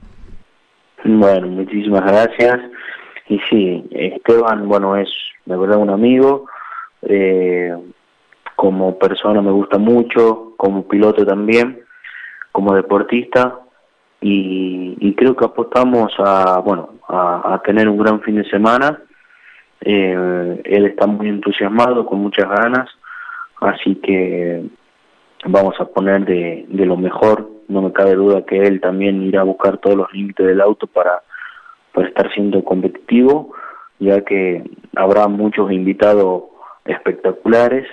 Bueno, 1.05 1.49
muchísimas 1.49 2.03
gracias. 2.03 2.61
Y 3.29 3.39
sí, 3.51 3.85
Esteban, 3.91 4.69
bueno, 4.69 4.97
es 4.97 5.09
de 5.47 5.57
verdad 5.57 5.79
un 5.79 5.91
amigo, 5.91 6.47
eh, 7.03 7.75
como 8.55 8.99
persona 8.99 9.43
me 9.43 9.51
gusta 9.51 9.79
mucho, 9.79 10.55
como 10.57 10.87
piloto 10.87 11.25
también, 11.27 11.83
como 12.53 12.75
deportista 12.75 13.59
y, 14.21 15.15
creo 15.15 15.37
que 15.37 15.45
apostamos 15.45 16.13
a 16.19 16.59
bueno 16.61 16.91
a, 17.09 17.61
tener 17.65 17.89
un 17.89 17.99
gran 17.99 18.21
fin 18.23 18.37
de 18.37 18.49
semana. 18.49 19.03
Eh, 19.81 20.63
él 20.65 20.87
está 20.87 21.07
muy 21.07 21.29
entusiasmado, 21.29 22.07
con 22.07 22.21
muchas 22.21 22.49
ganas, 22.49 22.89
así 23.61 23.97
que 23.97 24.63
vamos 25.47 25.75
a 25.81 25.85
poner 25.87 26.25
de, 26.25 26.65
de 26.69 26.87
lo 26.87 26.97
mejor. 26.97 27.52
No 27.69 27.83
me 27.83 27.93
cabe 27.93 28.15
duda 28.15 28.45
que 28.45 28.59
él 28.59 28.81
también 28.81 29.23
irá 29.23 29.41
a 29.41 29.45
buscar 29.45 29.79
todos 29.79 29.97
los 29.97 30.13
límites 30.13 30.47
del 30.47 30.61
auto 30.61 30.87
para, 30.87 31.23
para 31.93 32.09
estar 32.09 32.33
siendo 32.33 32.65
competitivo, 32.65 33.55
ya 33.99 34.23
que 34.23 34.63
habrá 34.97 35.29
muchos 35.29 35.71
invitados 35.73 36.45
espectaculares 36.85 37.87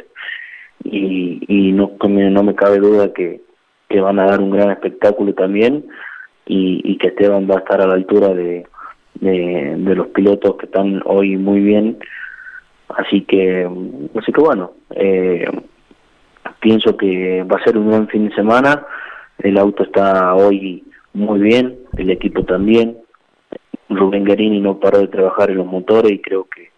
y, 0.83 1.41
y 1.47 1.71
no, 1.71 1.91
no 2.01 2.43
me 2.43 2.55
cabe 2.55 2.77
duda 2.77 3.13
que, 3.13 3.41
que 3.89 3.99
van 3.99 4.19
a 4.19 4.25
dar 4.25 4.39
un 4.39 4.51
gran 4.51 4.71
espectáculo 4.71 5.33
también 5.33 5.85
y, 6.45 6.97
que 6.97 7.09
Esteban 7.09 7.47
va 7.49 7.55
a 7.55 7.59
estar 7.59 7.81
a 7.81 7.87
la 7.87 7.93
altura 7.93 8.29
de, 8.29 8.65
de, 9.15 9.95
los 9.95 10.07
pilotos 10.07 10.55
que 10.57 10.65
están 10.65 11.01
hoy 11.05 11.37
muy 11.37 11.59
bien. 11.59 11.99
Así 12.89 13.21
que, 13.21 13.69
así 14.17 14.31
que 14.31 14.41
bueno, 14.41 14.71
eh, 14.95 15.45
pienso 16.59 16.97
que 16.97 17.43
va 17.43 17.57
a 17.57 17.63
ser 17.63 17.77
un 17.77 17.89
buen 17.89 18.07
fin 18.07 18.29
de 18.29 18.35
semana. 18.35 18.83
El 19.39 19.57
auto 19.57 19.83
está 19.83 20.33
hoy 20.35 20.83
muy 21.13 21.39
bien, 21.39 21.77
el 21.97 22.09
equipo 22.09 22.43
también. 22.43 22.97
Rubén 23.89 24.23
Garini 24.23 24.59
no 24.59 24.79
paró 24.79 24.99
de 24.99 25.07
trabajar 25.07 25.49
en 25.49 25.57
los 25.57 25.65
motores 25.65 26.11
y 26.11 26.19
creo 26.19 26.45
que, 26.45 26.69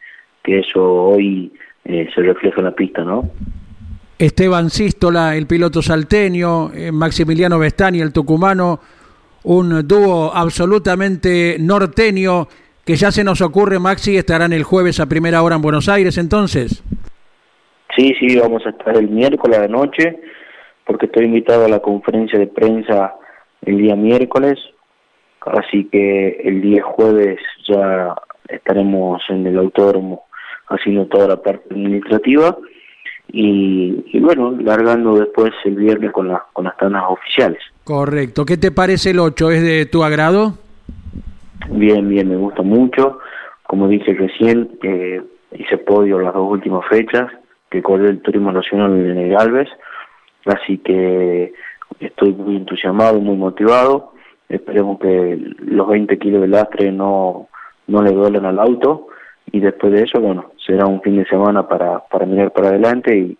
que 0.43 0.59
eso 0.59 0.81
hoy 0.83 1.51
eh, 1.85 2.07
se 2.13 2.21
refleja 2.21 2.59
en 2.59 2.65
la 2.65 2.75
pista, 2.75 3.03
¿no? 3.03 3.29
Esteban 4.17 4.69
Sístola, 4.69 5.35
el 5.35 5.47
piloto 5.47 5.81
salteño, 5.81 6.71
eh, 6.73 6.91
Maximiliano 6.91 7.57
Vestani, 7.57 8.01
el 8.01 8.13
tucumano, 8.13 8.79
un 9.43 9.87
dúo 9.87 10.31
absolutamente 10.33 11.57
norteño 11.59 12.47
que 12.85 12.95
ya 12.95 13.11
se 13.11 13.23
nos 13.23 13.41
ocurre, 13.41 13.79
Maxi, 13.79 14.17
estarán 14.17 14.53
el 14.53 14.63
jueves 14.63 14.99
a 14.99 15.07
primera 15.07 15.41
hora 15.41 15.55
en 15.55 15.61
Buenos 15.61 15.89
Aires 15.89 16.17
entonces. 16.17 16.83
Sí, 17.95 18.13
sí, 18.19 18.37
vamos 18.37 18.65
a 18.65 18.69
estar 18.69 18.95
el 18.95 19.09
miércoles 19.09 19.59
de 19.59 19.67
noche, 19.67 20.19
porque 20.91 21.05
estoy 21.05 21.23
invitado 21.23 21.63
a 21.63 21.69
la 21.69 21.79
conferencia 21.79 22.37
de 22.37 22.47
prensa 22.47 23.15
el 23.61 23.77
día 23.77 23.95
miércoles, 23.95 24.59
así 25.39 25.85
que 25.85 26.41
el 26.43 26.61
día 26.61 26.83
jueves 26.83 27.39
ya 27.65 28.13
estaremos 28.49 29.21
en 29.29 29.47
el 29.47 29.57
autódromo 29.57 30.25
haciendo 30.67 31.05
toda 31.05 31.29
la 31.29 31.41
parte 31.41 31.73
administrativa 31.73 32.57
y, 33.29 34.19
bueno, 34.19 34.51
largando 34.59 35.17
después 35.17 35.51
el 35.63 35.75
viernes 35.75 36.11
con, 36.11 36.27
la, 36.27 36.43
con 36.51 36.65
las 36.65 36.75
tandas 36.75 37.03
oficiales. 37.07 37.61
Correcto. 37.85 38.45
¿Qué 38.45 38.57
te 38.57 38.71
parece 38.73 39.11
el 39.11 39.19
8? 39.19 39.51
¿Es 39.51 39.61
de 39.61 39.85
tu 39.85 40.03
agrado? 40.03 40.55
Bien, 41.69 42.09
bien, 42.09 42.27
me 42.27 42.35
gusta 42.35 42.63
mucho. 42.63 43.19
Como 43.63 43.87
dije 43.87 44.13
recién, 44.13 44.77
eh, 44.83 45.21
hice 45.53 45.77
podio 45.77 46.19
las 46.19 46.33
dos 46.33 46.51
últimas 46.51 46.85
fechas 46.89 47.31
que 47.69 47.81
corrió 47.81 48.09
el 48.09 48.21
Turismo 48.21 48.51
Nacional 48.51 48.91
en 48.99 49.17
el 49.17 49.29
Galvez, 49.29 49.69
así 50.45 50.77
que 50.79 51.53
estoy 51.99 52.33
muy 52.33 52.57
entusiasmado, 52.57 53.19
muy 53.19 53.37
motivado. 53.37 54.13
Esperemos 54.49 54.99
que 54.99 55.39
los 55.59 55.87
20 55.87 56.17
kilos 56.17 56.41
de 56.41 56.47
lastre 56.47 56.91
no, 56.91 57.47
no 57.87 58.01
le 58.01 58.11
duelen 58.11 58.45
al 58.45 58.59
auto 58.59 59.07
y 59.51 59.59
después 59.59 59.93
de 59.93 60.03
eso, 60.03 60.19
bueno, 60.19 60.51
será 60.65 60.85
un 60.85 61.01
fin 61.01 61.17
de 61.17 61.25
semana 61.25 61.67
para, 61.67 61.99
para 61.99 62.25
mirar 62.25 62.51
para 62.51 62.69
adelante 62.69 63.17
y, 63.17 63.37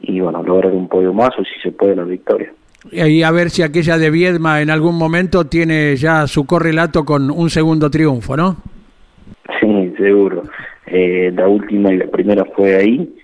y 0.00 0.20
bueno, 0.20 0.42
lograr 0.42 0.72
un 0.72 0.88
podio 0.88 1.12
más 1.12 1.30
o 1.38 1.44
si 1.44 1.60
se 1.62 1.72
puede 1.72 1.96
la 1.96 2.04
victoria. 2.04 2.52
Y 2.92 3.22
a 3.22 3.30
ver 3.32 3.50
si 3.50 3.62
aquella 3.62 3.98
de 3.98 4.10
Viedma 4.10 4.62
en 4.62 4.70
algún 4.70 4.96
momento 4.96 5.46
tiene 5.46 5.96
ya 5.96 6.26
su 6.26 6.46
correlato 6.46 7.04
con 7.04 7.30
un 7.30 7.50
segundo 7.50 7.90
triunfo, 7.90 8.36
¿no? 8.36 8.56
Sí, 9.60 9.92
seguro. 9.98 10.44
Eh, 10.86 11.32
la 11.34 11.48
última 11.48 11.92
y 11.92 11.96
la 11.98 12.06
primera 12.06 12.44
fue 12.56 12.76
ahí, 12.76 13.14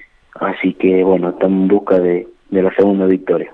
así 0.41 0.75
que 0.75 1.03
bueno, 1.05 1.31
estamos 1.31 1.63
en 1.63 1.69
busca 1.69 1.99
de, 1.99 2.27
de 2.55 2.63
la 2.63 2.75
segunda 2.75 3.07
victoria. 3.07 3.51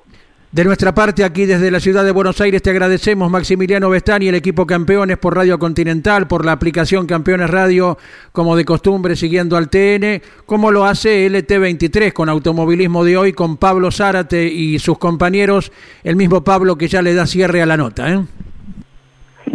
De 0.53 0.65
nuestra 0.65 0.93
parte, 0.93 1.23
aquí 1.23 1.47
desde 1.47 1.71
la 1.71 1.79
ciudad 1.79 2.05
de 2.05 2.11
Buenos 2.11 2.41
Aires, 2.41 2.61
te 2.61 2.71
agradecemos 2.71 3.31
Maximiliano 3.31 3.89
Bestani, 3.89 4.27
el 4.27 4.35
equipo 4.35 4.67
Campeones 4.67 5.17
por 5.17 5.37
Radio 5.37 5.61
Continental, 5.61 6.27
por 6.27 6.45
la 6.45 6.51
aplicación 6.51 7.07
Campeones 7.07 7.49
Radio, 7.51 7.99
como 8.33 8.57
de 8.57 8.65
costumbre, 8.65 9.15
siguiendo 9.15 9.57
al 9.57 9.71
TN, 9.71 10.21
como 10.47 10.73
lo 10.73 10.85
hace 10.85 11.31
LT23 11.31 12.13
con 12.13 12.29
Automovilismo 12.29 13.05
de 13.05 13.17
hoy, 13.17 13.33
con 13.33 13.59
Pablo 13.59 13.93
Zárate 13.93 14.49
y 14.49 14.81
sus 14.81 14.99
compañeros, 14.99 15.71
el 16.03 16.17
mismo 16.17 16.43
Pablo 16.43 16.77
que 16.77 16.89
ya 16.89 17.01
le 17.01 17.15
da 17.15 17.27
cierre 17.27 17.63
a 17.63 17.67
la 17.67 17.77
nota. 17.77 18.13
¿eh? 18.13 18.19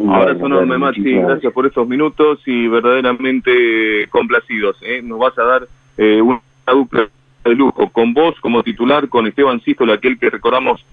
Abrazo 0.09 0.45
enorme, 0.45 0.77
Maxi. 0.77 1.11
Gracias 1.11 1.51
por 1.51 1.65
estos 1.65 1.85
minutos 1.89 2.39
y 2.45 2.69
verdaderamente 2.69 4.07
complacidos. 4.09 4.77
¿eh? 4.81 5.01
Nos 5.03 5.19
vas 5.19 5.37
a 5.37 5.43
dar 5.43 5.67
eh, 5.97 6.21
una 6.21 6.39
dupla 6.71 7.09
de 7.49 7.55
lujo, 7.55 7.89
con 7.89 8.13
vos 8.13 8.35
como 8.41 8.63
titular, 8.63 9.07
con 9.09 9.27
Esteban 9.27 9.61
Sístola, 9.61 9.93
aquel 9.93 10.19
que 10.19 10.29
recordamos 10.29 10.85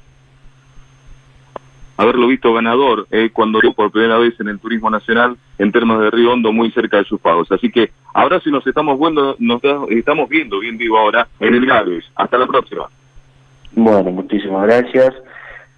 haberlo 1.97 2.27
visto 2.27 2.53
ganador 2.53 3.07
eh, 3.11 3.31
cuando 3.33 3.61
dio 3.61 3.73
por 3.75 3.91
primera 3.91 4.19
vez 4.19 4.39
en 4.41 4.49
el 4.49 4.59
turismo 4.59 4.91
nacional 4.91 5.37
en 5.59 5.71
términos 5.71 6.03
de 6.03 6.11
Río 6.11 6.33
Hondo 6.33 6.53
muy 6.53 6.71
cerca 6.73 6.99
de 6.99 7.05
sus 7.05 7.21
pagos. 7.21 7.51
Así 7.53 7.71
que 7.71 7.91
ahora 8.15 8.41
sí 8.41 8.51
nos 8.51 8.67
estamos 8.67 8.99
viendo, 8.99 9.37
nos 9.39 9.63
estamos 9.91 10.29
viendo, 10.29 10.59
bien 10.59 10.79
digo 10.79 10.99
ahora, 10.99 11.29
en 11.39 11.55
el 11.55 11.67
Gales. 11.67 12.05
Hasta 12.17 12.39
la 12.39 12.47
próxima. 12.47 12.89
Bueno, 13.73 14.11
muchísimas 14.11 14.67
gracias. 14.67 15.15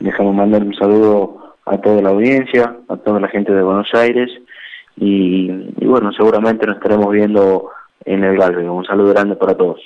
Dejamos 0.00 0.34
mandar 0.34 0.62
un 0.62 0.74
saludo 0.74 1.56
a 1.66 1.78
toda 1.78 2.02
la 2.02 2.10
audiencia, 2.10 2.76
a 2.88 2.96
toda 2.96 3.20
la 3.20 3.28
gente 3.28 3.52
de 3.52 3.62
Buenos 3.62 3.92
Aires 3.94 4.30
y, 4.96 5.50
bueno, 5.84 6.12
seguramente 6.12 6.66
nos 6.66 6.76
estaremos 6.76 7.10
viendo 7.12 7.70
en 8.04 8.24
el 8.24 8.36
Galvez. 8.36 8.68
Un 8.68 8.84
saludo 8.84 9.12
grande 9.12 9.36
para 9.36 9.56
todos. 9.56 9.80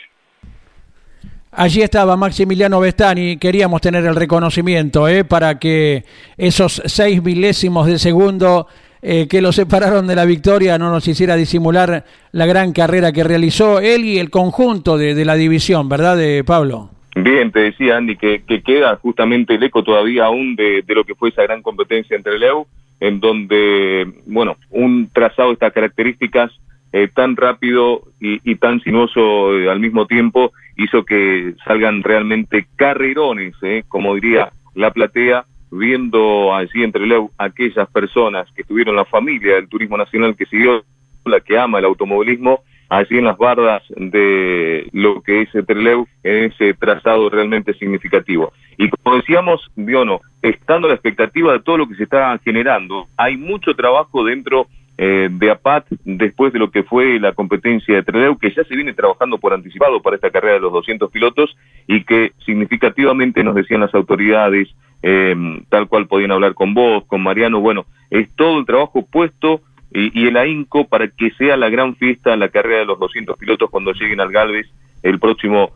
Allí 1.51 1.81
estaba 1.81 2.17
Maximiliano 2.17 2.79
Bestani, 2.79 3.39
queríamos 3.39 3.81
tener 3.81 4.05
el 4.05 4.15
reconocimiento 4.15 5.09
¿eh? 5.09 5.25
para 5.25 5.59
que 5.59 6.05
esos 6.37 6.83
seis 6.85 7.23
milésimos 7.23 7.87
de 7.87 7.99
segundo 7.99 8.67
eh, 9.01 9.27
que 9.29 9.41
lo 9.41 9.53
separaron 9.53 10.07
de 10.07 10.15
la 10.15 10.27
victoria 10.27 10.77
no 10.77 10.91
nos 10.91 11.09
hiciera 11.09 11.37
disimular 11.37 12.05
la 12.33 12.47
gran 12.47 12.73
carrera 12.73 13.13
que 13.13 13.25
realizó 13.25 13.81
él 13.81 14.05
y 14.05 14.19
el 14.19 14.29
conjunto 14.29 14.99
de, 14.99 15.25
la 15.25 15.37
división, 15.37 15.89
¿verdad, 15.89 16.19
de 16.19 16.45
Pablo? 16.45 16.91
Bien, 17.15 17.51
te 17.51 17.61
decía 17.61 17.97
Andy 17.97 18.17
que, 18.17 18.43
queda 18.63 18.97
justamente 18.97 19.55
el 19.55 19.63
eco 19.63 19.83
todavía 19.83 20.27
aún 20.27 20.55
de, 20.55 20.85
lo 20.89 21.05
que 21.05 21.15
fue 21.15 21.31
esa 21.31 21.45
gran 21.45 21.63
competencia 21.63 22.17
entre 22.17 22.37
el 22.37 22.43
EU, 22.43 22.67
en 23.01 23.21
donde, 23.21 24.07
bueno, 24.27 24.57
un 24.71 25.09
trazado 25.13 25.49
de 25.49 25.55
estas 25.55 25.73
características 25.73 26.51
eh, 26.93 27.09
tan 27.15 27.37
rápido 27.37 28.03
y, 28.21 28.55
tan 28.57 28.81
sinuoso 28.81 29.59
eh, 29.59 29.71
al 29.71 29.79
mismo 29.79 30.07
tiempo 30.07 30.53
hizo 30.77 31.05
que 31.05 31.55
salgan 31.65 32.03
realmente 32.03 32.67
carrerones, 32.77 33.55
eh, 33.63 33.85
como 33.89 34.15
diría 34.15 34.51
la 34.75 34.91
platea, 34.91 35.45
viendo 35.71 36.55
allí 36.55 36.83
entre 36.83 37.05
aquellas 37.37 37.89
personas 37.91 38.51
que 38.55 38.65
tuvieron 38.65 38.97
la 38.97 39.05
familia 39.05 39.57
del 39.57 39.69
turismo 39.69 39.99
nacional 39.99 40.35
que 40.35 40.47
siguió, 40.47 40.83
la 41.27 41.41
que 41.41 41.59
ama 41.59 41.79
el 41.79 41.85
automovilismo, 41.85 42.63
allí 42.89 43.19
en 43.19 43.25
las 43.25 43.37
bardas 43.37 43.83
de 43.97 44.89
lo 44.93 45.21
que 45.21 45.43
es 45.43 45.51
Trelew, 45.67 46.07
en 46.23 46.45
ese 46.45 46.73
trazado 46.75 47.29
realmente 47.29 47.75
significativo. 47.75 48.53
Y 48.79 48.89
como 48.89 49.17
decíamos, 49.17 49.71
Biono, 49.77 50.21
estando 50.41 50.89
la 50.89 50.95
expectativa 50.95 51.53
de 51.53 51.61
todo 51.61 51.79
lo 51.79 51.89
que 51.89 51.97
se 51.97 52.05
está 52.05 52.39
generando, 52.43 53.09
hay 53.17 53.37
mucho 53.37 53.75
trabajo 53.75 54.25
dentro 54.25 54.69
eh, 55.01 55.29
de 55.31 55.51
APAT 55.53 55.87
después 56.05 56.53
de 56.53 56.59
lo 56.59 56.73
que 56.73 56.83
fue 56.83 57.21
la 57.21 57.33
competencia 57.33 57.95
de 57.95 58.03
Treleu, 58.03 58.37
que 58.37 58.51
ya 58.51 58.65
se 58.65 58.75
viene 58.75 58.93
trabajando 58.95 59.39
por 59.39 59.55
anticipado 59.55 60.03
para 60.03 60.17
esta 60.17 60.31
carrera 60.31 60.55
de 60.55 60.61
los 60.61 60.73
200 60.73 61.09
pilotos 61.13 61.57
y 61.87 62.03
que 62.03 62.33
significativamente 62.45 63.45
nos 63.45 63.55
decían 63.55 63.81
las 63.81 63.95
autoridades, 63.95 64.69
em, 65.03 65.63
tal 65.69 65.87
cual 65.87 66.09
podían 66.09 66.33
hablar 66.33 66.55
con 66.55 66.75
vos, 66.75 67.05
con 67.07 67.23
Mariano, 67.23 67.61
bueno, 67.61 67.87
es 68.11 68.29
todo 68.35 68.59
el 68.59 68.67
trabajo 68.67 69.07
puesto 69.07 69.61
y, 69.93 70.27
el 70.27 70.37
ahínco 70.37 70.89
para 70.89 71.07
que 71.07 71.31
sea 71.31 71.57
la 71.57 71.71
gran 71.71 71.95
fiesta 71.95 72.37
la 72.37 72.49
carrera 72.49 72.81
de 72.81 72.87
los 72.87 72.99
200 72.99 73.39
pilotos 73.39 73.71
cuando 73.71 73.93
lleguen 73.93 74.21
al 74.21 74.33
Galvez 74.33 74.67
el 75.05 75.21
próximo 75.21 75.71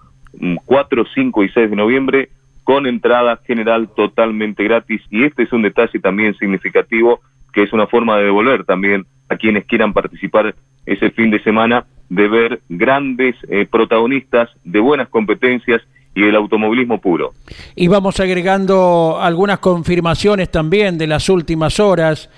4, 0.64 1.04
mm, 1.04 1.06
5 1.14 1.44
y 1.44 1.48
6 1.50 1.70
de 1.70 1.76
noviembre 1.76 2.28
con 2.64 2.88
entrada 2.88 3.40
general 3.46 3.88
totalmente 3.94 4.64
gratis. 4.64 5.00
Y 5.10 5.22
este 5.22 5.44
es 5.44 5.52
un 5.52 5.62
detalle 5.62 6.00
también 6.00 6.34
significativo 6.34 7.20
que 7.52 7.62
es 7.62 7.72
una 7.72 7.86
forma 7.86 8.16
de 8.18 8.24
devolver 8.24 8.64
también 8.64 9.06
a 9.28 9.36
quienes 9.36 9.64
quieran 9.64 9.92
participar 9.92 10.54
ese 10.86 11.10
fin 11.10 11.30
de 11.30 11.42
semana, 11.42 11.86
de 12.08 12.28
ver 12.28 12.60
grandes 12.68 13.36
eh, 13.48 13.66
protagonistas 13.70 14.50
de 14.64 14.80
buenas 14.80 15.08
competencias 15.08 15.82
y 16.14 16.22
del 16.22 16.36
automovilismo 16.36 17.00
puro. 17.00 17.32
Y 17.74 17.88
vamos 17.88 18.20
agregando 18.20 19.18
algunas 19.20 19.58
confirmaciones 19.60 20.50
también 20.50 20.98
de 20.98 21.06
las 21.06 21.28
últimas 21.28 21.80
horas. 21.80 22.28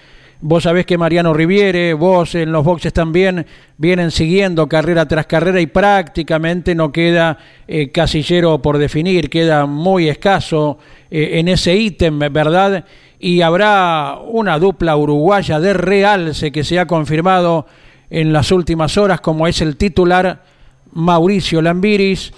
Vos 0.40 0.64
sabés 0.64 0.84
que 0.84 0.98
Mariano 0.98 1.32
Riviere, 1.32 1.94
vos 1.94 2.34
en 2.34 2.52
los 2.52 2.64
boxes 2.64 2.92
también 2.92 3.46
vienen 3.78 4.10
siguiendo 4.10 4.68
carrera 4.68 5.08
tras 5.08 5.26
carrera 5.26 5.60
y 5.60 5.66
prácticamente 5.66 6.74
no 6.74 6.92
queda 6.92 7.38
eh, 7.66 7.90
casillero 7.90 8.60
por 8.60 8.78
definir, 8.78 9.30
queda 9.30 9.66
muy 9.66 10.08
escaso 10.08 10.78
eh, 11.10 11.38
en 11.38 11.48
ese 11.48 11.74
ítem, 11.74 12.18
¿verdad? 12.18 12.84
Y 13.24 13.40
habrá 13.40 14.18
una 14.22 14.58
dupla 14.58 14.98
uruguaya 14.98 15.58
de 15.58 15.72
realce 15.72 16.52
que 16.52 16.62
se 16.62 16.78
ha 16.78 16.86
confirmado 16.86 17.66
en 18.10 18.34
las 18.34 18.52
últimas 18.52 18.98
horas 18.98 19.22
como 19.22 19.46
es 19.46 19.62
el 19.62 19.78
titular 19.78 20.42
Mauricio 20.92 21.62
Lambiris 21.62 22.34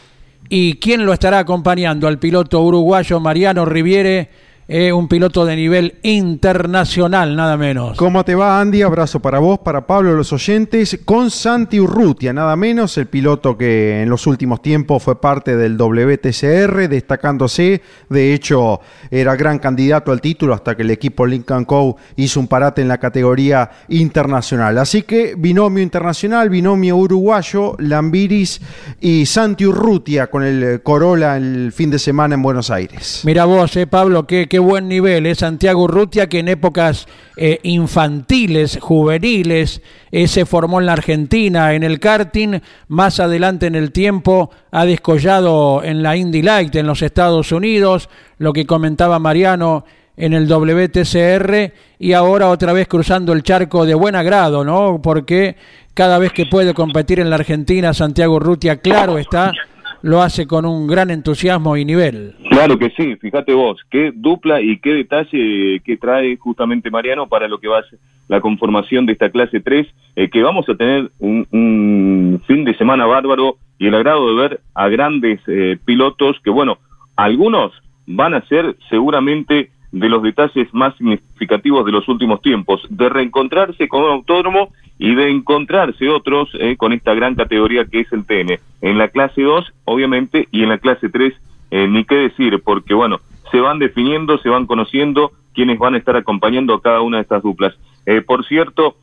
y 0.48 0.74
quién 0.74 1.04
lo 1.04 1.12
estará 1.12 1.40
acompañando 1.40 2.06
al 2.06 2.20
piloto 2.20 2.62
uruguayo 2.62 3.18
Mariano 3.18 3.64
Riviere 3.64 4.30
eh, 4.68 4.92
un 4.92 5.08
piloto 5.08 5.44
de 5.44 5.56
nivel 5.56 5.94
internacional, 6.02 7.36
nada 7.36 7.56
menos. 7.56 7.96
¿Cómo 7.96 8.24
te 8.24 8.34
va, 8.34 8.60
Andy? 8.60 8.82
Abrazo 8.82 9.20
para 9.20 9.38
vos, 9.38 9.60
para 9.60 9.86
Pablo, 9.86 10.14
los 10.14 10.32
oyentes, 10.32 10.98
con 11.04 11.30
Santi 11.30 11.78
Urrutia, 11.78 12.32
nada 12.32 12.56
menos, 12.56 12.98
el 12.98 13.06
piloto 13.06 13.56
que 13.56 14.02
en 14.02 14.08
los 14.08 14.26
últimos 14.26 14.62
tiempos 14.62 15.02
fue 15.02 15.20
parte 15.20 15.56
del 15.56 15.76
WTCR, 15.76 16.88
destacándose, 16.88 17.80
de 18.08 18.34
hecho, 18.34 18.80
era 19.10 19.36
gran 19.36 19.58
candidato 19.58 20.10
al 20.10 20.20
título 20.20 20.54
hasta 20.54 20.76
que 20.76 20.82
el 20.82 20.90
equipo 20.90 21.26
Lincoln 21.26 21.64
Co. 21.64 21.96
hizo 22.16 22.40
un 22.40 22.48
parate 22.48 22.82
en 22.82 22.88
la 22.88 22.98
categoría 22.98 23.70
internacional. 23.88 24.78
Así 24.78 25.02
que 25.02 25.34
binomio 25.36 25.82
internacional, 25.82 26.50
binomio 26.50 26.96
uruguayo, 26.96 27.76
Lambiris 27.78 28.60
y 29.00 29.26
Santi 29.26 29.66
Urrutia 29.66 30.28
con 30.28 30.42
el 30.42 30.82
Corolla 30.82 31.36
el 31.36 31.72
fin 31.72 31.90
de 31.90 31.98
semana 31.98 32.34
en 32.34 32.42
Buenos 32.42 32.70
Aires. 32.70 33.22
Mira 33.24 33.44
vos, 33.44 33.76
eh, 33.76 33.86
Pablo, 33.86 34.26
qué, 34.26 34.55
qué 34.56 34.60
buen 34.60 34.88
nivel. 34.88 35.26
Es 35.26 35.40
Santiago 35.40 35.82
Urrutia 35.82 36.30
que 36.30 36.38
en 36.38 36.48
épocas 36.48 37.06
eh, 37.36 37.60
infantiles, 37.62 38.78
juveniles, 38.80 39.82
eh, 40.10 40.26
se 40.28 40.46
formó 40.46 40.80
en 40.80 40.86
la 40.86 40.94
Argentina, 40.94 41.74
en 41.74 41.82
el 41.82 42.00
karting, 42.00 42.60
más 42.88 43.20
adelante 43.20 43.66
en 43.66 43.74
el 43.74 43.92
tiempo 43.92 44.50
ha 44.70 44.86
descollado 44.86 45.84
en 45.84 46.02
la 46.02 46.16
Indy 46.16 46.40
Light 46.40 46.74
en 46.74 46.86
los 46.86 47.02
Estados 47.02 47.52
Unidos, 47.52 48.08
lo 48.38 48.54
que 48.54 48.64
comentaba 48.64 49.18
Mariano 49.18 49.84
en 50.16 50.32
el 50.32 50.48
WTCR 50.48 51.74
y 51.98 52.14
ahora 52.14 52.48
otra 52.48 52.72
vez 52.72 52.88
cruzando 52.88 53.34
el 53.34 53.42
charco 53.42 53.84
de 53.84 53.92
buen 53.92 54.14
agrado, 54.14 54.64
¿no? 54.64 55.02
Porque 55.02 55.56
cada 55.92 56.16
vez 56.16 56.32
que 56.32 56.46
puede 56.46 56.72
competir 56.72 57.20
en 57.20 57.28
la 57.28 57.36
Argentina, 57.36 57.92
Santiago 57.92 58.36
Urrutia, 58.36 58.78
claro 58.78 59.18
está, 59.18 59.52
lo 60.02 60.22
hace 60.22 60.46
con 60.46 60.64
un 60.64 60.86
gran 60.86 61.10
entusiasmo 61.10 61.76
y 61.76 61.84
nivel. 61.84 62.34
Claro 62.50 62.78
que 62.78 62.90
sí, 62.90 63.16
fíjate 63.16 63.54
vos, 63.54 63.80
qué 63.90 64.12
dupla 64.14 64.60
y 64.60 64.78
qué 64.78 64.94
detalle 64.94 65.80
que 65.80 65.96
trae 65.96 66.36
justamente 66.36 66.90
Mariano 66.90 67.28
para 67.28 67.48
lo 67.48 67.58
que 67.58 67.68
va 67.68 67.80
a 67.80 67.88
ser 67.88 67.98
la 68.28 68.40
conformación 68.40 69.06
de 69.06 69.12
esta 69.12 69.30
clase 69.30 69.60
3, 69.60 69.86
eh, 70.16 70.30
que 70.30 70.42
vamos 70.42 70.68
a 70.68 70.74
tener 70.74 71.10
un, 71.18 72.42
fin 72.46 72.64
de 72.64 72.76
semana 72.76 73.06
bárbaro 73.06 73.56
y 73.78 73.86
el 73.86 73.94
agrado 73.94 74.28
de 74.28 74.42
ver 74.42 74.60
a 74.74 74.88
grandes 74.88 75.40
eh, 75.46 75.78
pilotos 75.84 76.36
que, 76.42 76.50
bueno, 76.50 76.78
algunos 77.14 77.72
van 78.06 78.34
a 78.34 78.46
ser 78.46 78.76
seguramente 78.88 79.70
de 79.92 80.08
los 80.08 80.22
detalles 80.22 80.72
más 80.72 80.96
significativos 80.96 81.84
de 81.86 81.92
los 81.92 82.08
últimos 82.08 82.42
tiempos, 82.42 82.82
de 82.90 83.08
reencontrarse 83.08 83.88
con 83.88 84.04
un 84.04 84.10
autódromo 84.10 84.70
y 84.98 85.14
de 85.14 85.30
encontrarse 85.30 86.08
otros 86.08 86.48
eh, 86.58 86.76
con 86.76 86.92
esta 86.92 87.14
gran 87.14 87.34
categoría 87.34 87.84
que 87.84 88.00
es 88.00 88.12
el 88.12 88.24
TN. 88.24 88.58
En 88.80 88.98
la 88.98 89.08
clase 89.08 89.42
2, 89.42 89.72
obviamente, 89.84 90.48
y 90.50 90.62
en 90.62 90.70
la 90.70 90.78
clase 90.78 91.08
3, 91.08 91.34
eh, 91.70 91.88
ni 91.88 92.04
qué 92.04 92.16
decir, 92.16 92.60
porque 92.64 92.94
bueno, 92.94 93.20
se 93.50 93.60
van 93.60 93.78
definiendo, 93.78 94.38
se 94.38 94.48
van 94.48 94.66
conociendo 94.66 95.32
quienes 95.54 95.78
van 95.78 95.94
a 95.94 95.98
estar 95.98 96.16
acompañando 96.16 96.74
a 96.74 96.82
cada 96.82 97.00
una 97.00 97.18
de 97.18 97.22
estas 97.22 97.42
duplas. 97.42 97.74
Eh, 98.06 98.22
por 98.22 98.44
cierto, 98.46 98.96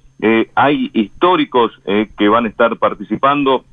hay 0.56 0.90
históricos 0.94 1.74
que 2.18 2.30
van 2.30 2.46
a 2.46 2.48
estar 2.48 2.78
participando, 2.78 3.66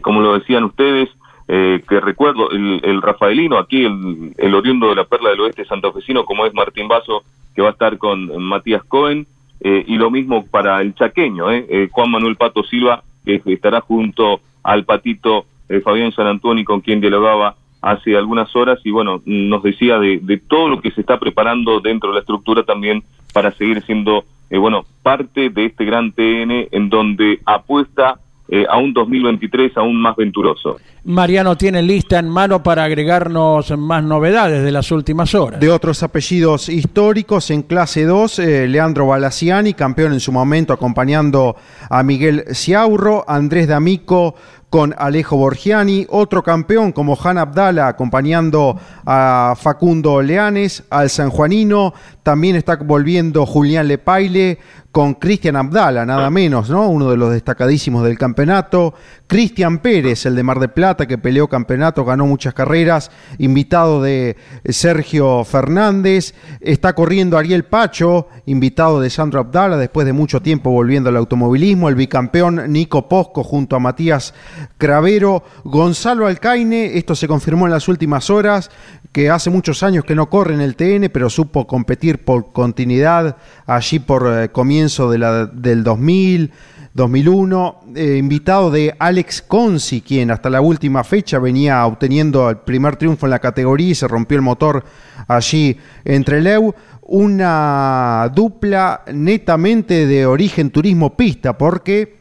como 0.00 0.22
lo 0.22 0.36
decían 0.36 0.64
ustedes, 0.64 1.08
que 1.50 2.00
recuerdo, 2.00 2.50
el, 2.50 3.02
Rafaelino, 3.02 3.58
aquí 3.58 3.84
el, 3.84 4.34
el, 4.38 4.54
oriundo 4.54 4.88
de 4.88 4.94
la 4.94 5.04
Perla 5.04 5.30
del 5.30 5.40
Oeste 5.40 5.64
santafesino, 5.64 6.24
como 6.24 6.46
es 6.46 6.54
Martín 6.54 6.86
Vaso, 6.86 7.24
que 7.56 7.62
va 7.62 7.68
a 7.68 7.72
estar 7.72 7.98
con 7.98 8.40
Matías 8.40 8.84
Cohen, 8.84 9.26
eh, 9.62 9.84
y 9.86 9.96
lo 9.96 10.10
mismo 10.10 10.46
para 10.46 10.80
el 10.80 10.94
chaqueño, 10.94 11.50
eh, 11.50 11.66
eh, 11.68 11.88
Juan 11.90 12.10
Manuel 12.10 12.36
Pato 12.36 12.62
Silva, 12.64 13.02
que 13.24 13.42
estará 13.46 13.82
junto 13.82 14.40
al 14.62 14.84
patito 14.84 15.44
Fabián 15.84 16.12
San 16.12 16.26
Antonio, 16.26 16.64
con 16.64 16.80
quien 16.80 17.00
dialogaba 17.00 17.54
hace 17.82 18.16
algunas 18.16 18.54
horas, 18.56 18.80
y 18.84 18.90
bueno, 18.90 19.22
nos 19.24 19.62
decía 19.62 19.98
de, 19.98 20.18
de, 20.18 20.38
todo 20.38 20.68
lo 20.68 20.80
que 20.80 20.90
se 20.90 21.02
está 21.02 21.18
preparando 21.18 21.80
dentro 21.80 22.08
de 22.08 22.14
la 22.14 22.20
estructura 22.20 22.62
también 22.62 23.04
para 23.32 23.52
seguir 23.52 23.82
siendo, 23.82 24.24
bueno, 24.50 24.84
parte 25.02 25.50
de 25.50 25.66
este 25.66 25.84
gran 25.84 26.12
TN 26.12 26.68
en 26.72 26.88
donde 26.88 27.40
apuesta 27.44 28.18
eh, 28.52 28.66
a 28.68 28.78
un 28.78 28.92
2023 28.92 29.76
aún 29.76 30.02
más 30.02 30.16
venturoso. 30.16 30.76
Mariano 31.04 31.56
tiene 31.56 31.82
lista 31.82 32.18
en 32.18 32.28
mano 32.28 32.64
para 32.64 32.82
agregarnos 32.82 33.70
más 33.78 34.02
novedades 34.02 34.64
de 34.64 34.72
las 34.72 34.90
últimas 34.90 35.36
horas. 35.36 35.60
De 35.60 35.70
otros 35.70 36.02
apellidos 36.02 36.68
históricos 36.68 37.52
en 37.52 37.62
clase 37.62 38.04
2, 38.04 38.38
eh, 38.40 38.66
Leandro 38.66 39.06
Balaciani, 39.06 39.72
campeón 39.74 40.14
en 40.14 40.20
su 40.20 40.32
momento 40.32 40.72
acompañando 40.72 41.54
a 41.88 42.02
Miguel 42.02 42.44
Ciaurro, 42.52 43.24
Andrés 43.28 43.68
D'Amico 43.68 44.34
con 44.68 44.94
Alejo 44.98 45.36
Borgiani, 45.36 46.06
otro 46.08 46.42
campeón 46.42 46.90
como 46.90 47.18
Han 47.22 47.38
Abdala 47.38 47.88
acompañando 47.88 48.78
a 49.06 49.54
Facundo 49.60 50.22
Leanes, 50.22 50.84
al 50.90 51.08
sanjuanino, 51.08 51.94
también 52.22 52.56
está 52.56 52.76
volviendo 52.76 53.46
Julián 53.46 53.88
Lepaile 53.88 54.58
con 54.92 55.14
Cristian 55.14 55.54
Abdala, 55.54 56.04
nada 56.04 56.30
menos, 56.30 56.68
¿no? 56.68 56.88
Uno 56.88 57.10
de 57.10 57.16
los 57.16 57.32
destacadísimos 57.32 58.02
del 58.02 58.18
campeonato. 58.18 58.94
Cristian 59.28 59.78
Pérez, 59.78 60.26
el 60.26 60.34
de 60.34 60.42
Mar 60.42 60.58
de 60.58 60.66
Plata, 60.66 61.06
que 61.06 61.16
peleó 61.16 61.46
campeonato, 61.46 62.04
ganó 62.04 62.26
muchas 62.26 62.54
carreras, 62.54 63.12
invitado 63.38 64.02
de 64.02 64.36
Sergio 64.68 65.44
Fernández. 65.44 66.34
Está 66.60 66.94
corriendo 66.94 67.38
Ariel 67.38 67.64
Pacho, 67.64 68.26
invitado 68.46 69.00
de 69.00 69.10
Sandro 69.10 69.38
Abdala, 69.38 69.76
después 69.76 70.06
de 70.06 70.12
mucho 70.12 70.42
tiempo 70.42 70.72
volviendo 70.72 71.08
al 71.08 71.16
automovilismo. 71.16 71.88
El 71.88 71.94
bicampeón 71.94 72.72
Nico 72.72 73.08
Posco 73.08 73.44
junto 73.44 73.76
a 73.76 73.78
Matías 73.78 74.34
Cravero. 74.76 75.44
Gonzalo 75.62 76.26
Alcaine, 76.26 76.98
esto 76.98 77.14
se 77.14 77.28
confirmó 77.28 77.66
en 77.66 77.72
las 77.72 77.86
últimas 77.86 78.28
horas, 78.28 78.72
que 79.12 79.30
hace 79.30 79.50
muchos 79.50 79.84
años 79.84 80.04
que 80.04 80.16
no 80.16 80.28
corre 80.28 80.54
en 80.54 80.60
el 80.60 80.74
TN, 80.74 81.10
pero 81.12 81.30
supo 81.30 81.68
competir 81.68 82.24
por 82.24 82.52
continuidad 82.52 83.36
allí 83.66 84.00
por 84.00 84.26
eh, 84.26 84.48
comienzo 84.50 84.79
de 84.88 85.18
la, 85.18 85.46
del 85.46 85.84
2000, 85.84 86.50
2001, 86.94 87.80
eh, 87.94 88.16
invitado 88.16 88.70
de 88.70 88.94
Alex 88.98 89.42
Consi, 89.42 90.00
quien 90.00 90.30
hasta 90.30 90.48
la 90.48 90.60
última 90.60 91.04
fecha 91.04 91.38
venía 91.38 91.84
obteniendo 91.86 92.48
el 92.48 92.56
primer 92.58 92.96
triunfo 92.96 93.26
en 93.26 93.30
la 93.30 93.38
categoría 93.38 93.90
y 93.90 93.94
se 93.94 94.08
rompió 94.08 94.36
el 94.36 94.42
motor 94.42 94.84
allí 95.28 95.76
entre 96.04 96.40
Leu. 96.40 96.74
Una 97.02 98.30
dupla 98.34 99.02
netamente 99.12 100.06
de 100.06 100.26
origen 100.26 100.70
turismo 100.70 101.16
pista, 101.16 101.58
porque 101.58 102.19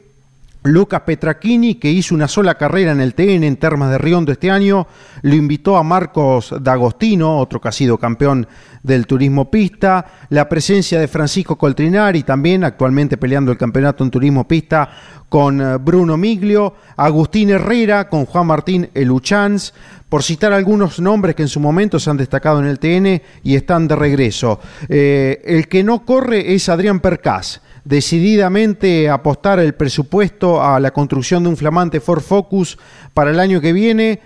Lucas 0.64 1.02
Petrachini, 1.02 1.76
que 1.76 1.90
hizo 1.90 2.14
una 2.14 2.28
sola 2.28 2.56
carrera 2.56 2.92
en 2.92 3.00
el 3.00 3.14
TN 3.14 3.46
en 3.46 3.56
Termas 3.56 3.92
de 3.92 3.98
Riondo 3.98 4.34
este 4.34 4.52
año, 4.52 4.88
lo 5.22 5.36
invitó 5.36 5.78
a 5.78 5.84
Marcos 5.84 6.54
D'Agostino, 6.60 7.38
otro 7.38 7.62
que 7.62 7.70
ha 7.70 7.72
sido 7.72 7.98
campeón 7.98 8.46
del 8.84 9.08
turismo 9.08 9.50
pista, 9.50 10.06
la 10.30 10.50
presencia 10.50 11.00
de 11.00 11.08
Francisco 11.08 11.58
Coltrinari, 11.58 12.24
también 12.24 12.66
actualmente 12.66 13.16
peleando 13.16 13.54
el 13.54 13.58
campeonato 13.58 14.04
en 14.04 14.12
turismo 14.12 14.48
pista 14.48 14.90
con 15.30 15.62
eh, 15.62 15.78
Bruno 15.78 16.18
Miglio, 16.18 16.74
Agustín 16.98 17.52
Herrera 17.52 18.10
con 18.10 18.26
Juan 18.26 18.48
Martín 18.48 18.90
Eluchans, 18.94 19.74
por 20.10 20.24
citar 20.24 20.52
algunos 20.52 21.00
nombres 21.00 21.36
que 21.36 21.44
en 21.44 21.48
su 21.48 21.62
momento 21.62 22.00
se 22.00 22.10
han 22.10 22.18
destacado 22.18 22.60
en 22.60 22.66
el 22.66 22.80
TN 22.80 23.22
y 23.44 23.56
están 23.56 23.88
de 23.88 23.96
regreso. 23.96 24.60
Eh, 24.90 25.42
el 25.46 25.70
que 25.70 25.86
no 25.86 26.04
corre 26.04 26.54
es 26.54 26.68
Adrián 26.68 27.00
Percás 27.00 27.62
decididamente 27.90 29.10
apostar 29.10 29.58
el 29.58 29.74
presupuesto 29.74 30.64
a 30.64 30.80
la 30.80 30.92
construcción 30.92 31.42
de 31.42 31.50
un 31.50 31.58
flamante 31.58 32.00
Ford 32.00 32.22
Focus 32.22 32.78
para 33.16 33.32
el 33.32 33.40
año 33.40 33.62
que 33.62 33.74
viene. 33.74 34.20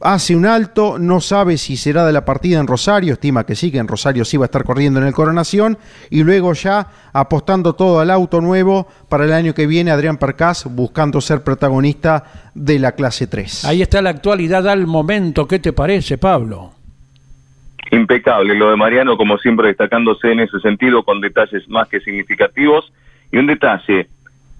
Hace 0.00 0.34
un 0.34 0.44
alto, 0.44 0.98
no 0.98 1.20
sabe 1.20 1.56
si 1.56 1.76
será 1.76 2.04
de 2.04 2.12
la 2.12 2.24
partida 2.24 2.58
en 2.58 2.66
Rosario, 2.66 3.12
estima 3.12 3.46
que 3.46 3.54
sí, 3.54 3.70
que 3.70 3.78
en 3.78 3.86
Rosario 3.86 4.24
sí 4.24 4.36
va 4.36 4.46
a 4.46 4.46
estar 4.46 4.64
corriendo 4.64 5.00
en 5.00 5.06
el 5.06 5.14
Coronación, 5.14 5.78
y 6.10 6.24
luego 6.24 6.52
ya 6.54 6.88
apostando 7.12 7.74
todo 7.74 8.00
al 8.00 8.10
auto 8.10 8.40
nuevo 8.40 8.88
para 9.08 9.24
el 9.24 9.32
año 9.32 9.54
que 9.54 9.68
viene, 9.68 9.92
Adrián 9.92 10.18
Percás 10.18 10.66
buscando 10.68 11.20
ser 11.20 11.44
protagonista 11.44 12.24
de 12.52 12.80
la 12.80 12.92
clase 12.92 13.28
3. 13.28 13.64
Ahí 13.64 13.80
está 13.80 14.02
la 14.02 14.10
actualidad 14.10 14.68
al 14.68 14.88
momento, 14.88 15.46
¿qué 15.46 15.60
te 15.60 15.72
parece, 15.72 16.18
Pablo? 16.18 16.72
impecable 17.90 18.54
lo 18.54 18.70
de 18.70 18.76
Mariano, 18.76 19.16
como 19.16 19.38
siempre 19.38 19.68
destacándose 19.68 20.32
en 20.32 20.40
ese 20.40 20.58
sentido 20.60 21.04
con 21.04 21.20
detalles 21.20 21.68
más 21.68 21.88
que 21.88 22.00
significativos. 22.00 22.92
Y 23.34 23.36
un 23.36 23.48
detalle, 23.48 24.06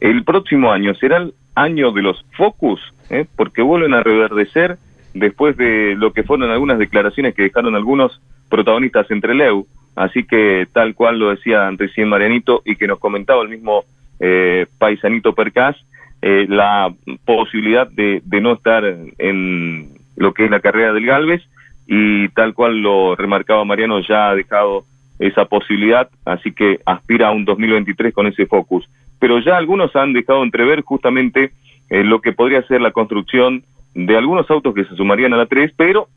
el 0.00 0.24
próximo 0.24 0.72
año 0.72 0.96
será 0.96 1.18
el 1.18 1.32
año 1.54 1.92
de 1.92 2.02
los 2.02 2.26
focus, 2.36 2.80
¿eh? 3.08 3.24
porque 3.36 3.62
vuelven 3.62 3.94
a 3.94 4.02
reverdecer 4.02 4.78
después 5.14 5.56
de 5.56 5.94
lo 5.94 6.12
que 6.12 6.24
fueron 6.24 6.50
algunas 6.50 6.80
declaraciones 6.80 7.36
que 7.36 7.44
dejaron 7.44 7.76
algunos 7.76 8.20
protagonistas 8.50 9.08
entre 9.12 9.32
Leu. 9.36 9.64
Así 9.94 10.24
que 10.24 10.66
tal 10.72 10.96
cual 10.96 11.20
lo 11.20 11.30
decía 11.30 11.70
recién 11.78 12.08
Marianito 12.08 12.62
y 12.64 12.74
que 12.74 12.88
nos 12.88 12.98
comentaba 12.98 13.44
el 13.44 13.48
mismo 13.48 13.84
eh, 14.18 14.66
paisanito 14.76 15.36
Percas, 15.36 15.76
eh, 16.20 16.46
la 16.48 16.92
posibilidad 17.24 17.88
de, 17.88 18.22
de 18.24 18.40
no 18.40 18.54
estar 18.54 18.84
en 19.18 19.90
lo 20.16 20.34
que 20.34 20.46
es 20.46 20.50
la 20.50 20.58
carrera 20.58 20.92
del 20.92 21.06
Galvez 21.06 21.42
y 21.86 22.28
tal 22.30 22.54
cual 22.54 22.82
lo 22.82 23.14
remarcaba 23.14 23.64
Mariano, 23.64 24.00
ya 24.00 24.30
ha 24.30 24.34
dejado 24.34 24.84
esa 25.18 25.44
posibilidad, 25.46 26.08
así 26.24 26.52
que 26.52 26.80
aspira 26.84 27.28
a 27.28 27.32
un 27.32 27.44
2023 27.44 28.12
con 28.12 28.26
ese 28.26 28.46
focus. 28.46 28.88
Pero 29.18 29.38
ya 29.40 29.56
algunos 29.56 29.94
han 29.96 30.12
dejado 30.12 30.42
entrever 30.42 30.82
justamente 30.82 31.52
eh, 31.90 32.04
lo 32.04 32.20
que 32.20 32.32
podría 32.32 32.62
ser 32.66 32.80
la 32.80 32.92
construcción 32.92 33.64
de 33.94 34.16
algunos 34.16 34.50
autos 34.50 34.74
que 34.74 34.84
se 34.84 34.96
sumarían 34.96 35.32
a 35.34 35.36
la 35.36 35.46
3, 35.46 35.72
pero 35.76 36.08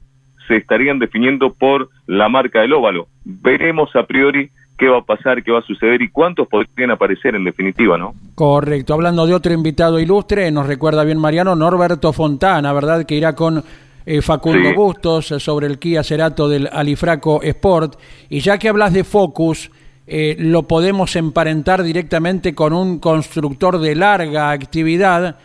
se 0.47 0.55
estarían 0.57 0.99
definiendo 0.99 1.53
por 1.53 1.89
la 2.07 2.29
marca 2.29 2.61
del 2.61 2.73
óvalo. 2.73 3.07
Veremos 3.23 3.95
a 3.95 4.05
priori 4.05 4.49
qué 4.77 4.87
va 4.87 4.99
a 4.99 5.03
pasar, 5.03 5.43
qué 5.43 5.51
va 5.51 5.59
a 5.59 5.63
suceder 5.63 6.01
y 6.01 6.09
cuántos 6.09 6.47
podrían 6.47 6.91
aparecer 6.91 7.35
en 7.35 7.43
definitiva, 7.43 7.97
¿no? 7.97 8.13
Correcto. 8.35 8.93
Hablando 8.93 9.25
de 9.25 9.33
otro 9.33 9.53
invitado 9.53 9.99
ilustre, 9.99 10.51
nos 10.51 10.67
recuerda 10.67 11.03
bien 11.03 11.19
Mariano, 11.19 11.55
Norberto 11.55 12.13
Fontana, 12.13 12.71
¿verdad? 12.73 13.05
Que 13.05 13.15
irá 13.15 13.35
con 13.35 13.63
eh, 14.09 14.21
Facundo 14.21 14.73
Bustos 14.73 15.33
eh, 15.33 15.39
sobre 15.41 15.67
el 15.67 15.79
Kia 15.79 16.01
Cerato 16.01 16.47
del 16.47 16.69
Alifraco 16.71 17.41
Sport. 17.43 17.99
Y 18.29 18.39
ya 18.39 18.57
que 18.57 18.69
hablas 18.69 18.93
de 18.93 19.03
Focus, 19.03 19.69
eh, 20.07 20.37
lo 20.39 20.63
podemos 20.63 21.13
emparentar 21.17 21.83
directamente 21.83 22.55
con 22.55 22.71
un 22.71 22.99
constructor 22.99 23.79
de 23.79 23.95
larga 23.95 24.51
actividad 24.51 25.35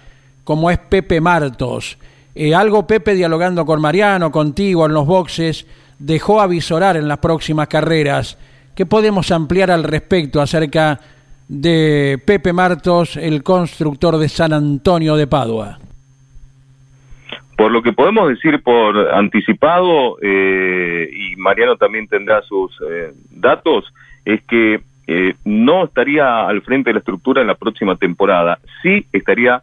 como 0.45 0.71
es 0.71 0.79
Pepe 0.79 1.21
Martos. 1.21 1.99
algo 2.55 2.87
Pepe 2.87 3.17
dialogando 3.17 3.67
con 3.67 3.81
Mariano, 3.81 4.31
contigo 4.31 4.87
en 4.87 4.95
los 4.95 5.07
boxes, 5.07 5.67
dejó 5.99 6.41
avisorar 6.41 6.97
en 6.97 7.09
las 7.09 7.19
próximas 7.19 7.67
carreras. 7.67 8.39
¿Qué 8.77 8.87
podemos 8.87 9.33
ampliar 9.33 9.73
al 9.73 9.83
respecto 9.83 10.41
acerca 10.41 11.01
de 11.49 12.23
Pepe 12.25 12.53
Martos, 12.53 13.17
el 13.17 13.43
constructor 13.43 14.19
de 14.19 14.29
San 14.29 14.53
Antonio 14.53 15.17
de 15.17 15.27
Padua? 15.27 15.81
Por 17.57 17.71
lo 17.71 17.83
que 17.83 17.93
podemos 17.93 18.29
decir 18.29 18.63
por 18.63 19.15
anticipado, 19.15 20.17
eh, 20.23 21.09
y 21.13 21.37
Mariano 21.37 21.77
también 21.77 22.09
tendrá 22.09 22.43
sus 22.43 22.73
eh, 22.89 23.13
datos, 23.31 23.93
es 24.25 24.43
que 24.45 24.81
eh, 25.07 25.35
no 25.45 25.85
estaría 25.85 26.47
al 26.47 26.63
frente 26.63 26.91
de 26.91 26.95
la 26.95 27.01
estructura 27.01 27.43
en 27.43 27.49
la 27.49 27.55
próxima 27.55 27.97
temporada. 27.97 28.59
Sí 28.83 29.07
estaría 29.13 29.63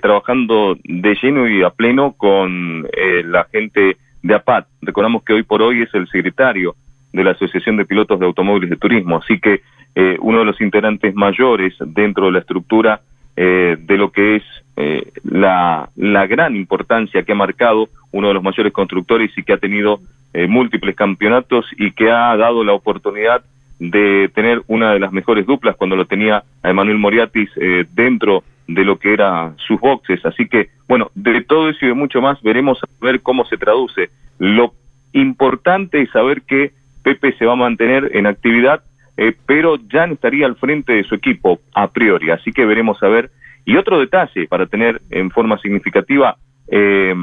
trabajando 0.00 0.76
de 0.84 1.18
lleno 1.20 1.46
y 1.48 1.62
a 1.62 1.68
pleno 1.68 2.14
con 2.16 2.88
la 3.24 3.44
gente 3.52 3.96
de 4.22 4.34
APAT. 4.34 4.66
Recordamos 4.80 5.22
que 5.22 5.34
hoy 5.34 5.42
por 5.42 5.60
hoy 5.60 5.82
es 5.82 5.92
el 5.92 6.08
secretario 6.08 6.76
de 7.12 7.24
la 7.24 7.32
Asociación 7.32 7.76
de 7.76 7.84
Pilotos 7.84 8.18
de 8.18 8.26
Automóviles 8.26 8.70
de 8.70 8.76
Turismo. 8.76 9.18
Así 9.18 9.38
que 9.38 9.60
eh, 9.94 10.16
uno 10.20 10.38
de 10.38 10.44
los 10.46 10.60
integrantes 10.60 11.14
mayores 11.14 11.74
dentro 11.78 12.26
de 12.26 12.32
la 12.32 12.38
estructura 12.38 13.00
eh, 13.36 13.76
de 13.78 13.96
lo 13.96 14.10
que 14.10 14.36
es 14.36 14.42
eh, 14.76 15.12
la, 15.24 15.88
la, 15.96 16.26
gran 16.26 16.56
importancia 16.56 17.22
que 17.22 17.32
ha 17.32 17.36
marcado 17.36 17.88
uno 18.10 18.28
de 18.28 18.34
los 18.34 18.42
mayores 18.42 18.72
constructores 18.72 19.30
y 19.36 19.42
que 19.42 19.52
ha 19.52 19.58
tenido 19.58 20.00
múltiples 20.48 20.96
campeonatos 20.96 21.66
y 21.76 21.92
que 21.92 22.10
ha 22.10 22.34
dado 22.38 22.64
la 22.64 22.72
oportunidad 22.72 23.44
de 23.78 24.30
tener 24.34 24.62
una 24.66 24.94
de 24.94 24.98
las 24.98 25.12
mejores 25.12 25.44
duplas 25.44 25.76
cuando 25.76 25.94
lo 25.94 26.06
tenía 26.06 26.42
a 26.62 26.70
Emanuel 26.70 26.96
Moriatis 26.96 27.50
dentro 27.92 28.42
de 28.66 28.84
lo 28.84 28.98
que 28.98 29.12
era 29.12 29.52
sus 29.58 29.78
boxes. 29.78 30.24
Así 30.24 30.48
que, 30.48 30.70
bueno, 30.88 31.10
de 31.14 31.42
todo 31.42 31.68
eso 31.68 31.84
y 31.84 31.88
de 31.88 31.94
mucho 31.94 32.22
más 32.22 32.40
veremos 32.42 32.78
a 32.82 33.04
ver 33.04 33.20
cómo 33.20 33.44
se 33.44 33.58
traduce. 33.58 34.08
Lo 34.38 34.72
importante 35.12 36.00
es 36.00 36.10
saber 36.10 36.42
que 36.42 36.72
Pepe 37.02 37.32
se 37.36 37.46
va 37.46 37.52
a 37.52 37.56
mantener 37.56 38.10
en 38.14 38.26
actividad, 38.26 38.82
eh, 39.16 39.34
pero 39.46 39.76
ya 39.76 40.04
estaría 40.04 40.46
al 40.46 40.56
frente 40.56 40.94
de 40.94 41.04
su 41.04 41.14
equipo 41.14 41.60
a 41.74 41.88
priori, 41.88 42.30
así 42.30 42.52
que 42.52 42.64
veremos 42.64 43.02
a 43.02 43.08
ver. 43.08 43.30
Y 43.64 43.76
otro 43.76 44.00
detalle 44.00 44.48
para 44.48 44.66
tener 44.66 45.00
en 45.10 45.30
forma 45.30 45.58
significativa, 45.58 46.36
eh, 46.68 47.14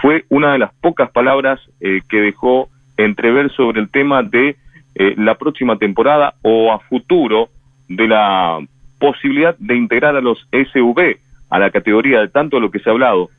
fue 0.00 0.24
una 0.28 0.52
de 0.52 0.58
las 0.58 0.72
pocas 0.74 1.10
palabras 1.10 1.60
eh, 1.80 2.00
que 2.08 2.20
dejó 2.20 2.68
entrever 2.96 3.50
sobre 3.52 3.80
el 3.80 3.90
tema 3.90 4.22
de 4.22 4.56
la 5.16 5.36
próxima 5.36 5.78
temporada 5.78 6.34
o 6.42 6.70
a 6.70 6.78
futuro 6.80 7.48
de 7.88 8.06
la 8.06 8.58
posibilidad 8.98 9.56
de 9.58 9.74
integrar 9.74 10.14
a 10.16 10.20
los 10.20 10.46
SV 10.52 11.18
a 11.48 11.58
la 11.58 11.70
categoría 11.70 12.20
de 12.20 12.28
tanto 12.28 12.60
lo 12.60 12.70
que 12.70 12.78
se 12.78 12.90
ha 12.90 12.92
hablado. 12.92 13.30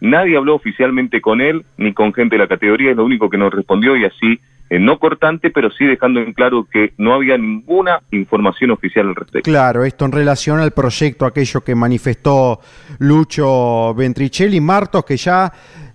Nadie 0.00 0.36
habló 0.36 0.54
oficialmente 0.54 1.20
con 1.20 1.40
él 1.40 1.64
ni 1.76 1.92
con 1.92 2.14
gente 2.14 2.36
de 2.36 2.42
la 2.42 2.48
categoría, 2.48 2.92
es 2.92 2.96
lo 2.96 3.04
único 3.04 3.28
que 3.28 3.38
nos 3.38 3.52
respondió 3.52 3.96
y 3.96 4.04
así 4.04 4.40
eh, 4.70 4.78
no 4.78 5.00
cortante, 5.00 5.50
pero 5.50 5.68
sí 5.72 5.84
dejando 5.84 6.20
en 6.20 6.32
claro 6.32 6.64
que 6.70 6.92
no 6.96 7.12
había 7.12 7.36
ninguna 7.36 8.02
información 8.12 8.70
oficial 8.70 9.08
al 9.08 9.16
respecto. 9.16 9.50
Claro, 9.50 9.84
esto 9.84 10.04
en 10.04 10.12
relación 10.12 10.60
al 10.60 10.70
proyecto, 10.70 11.26
aquello 11.26 11.62
que 11.62 11.74
manifestó 11.74 12.60
Lucho 13.00 13.92
Ventricelli, 13.94 14.60
Martos, 14.60 15.04
que 15.04 15.16
ya 15.16 15.52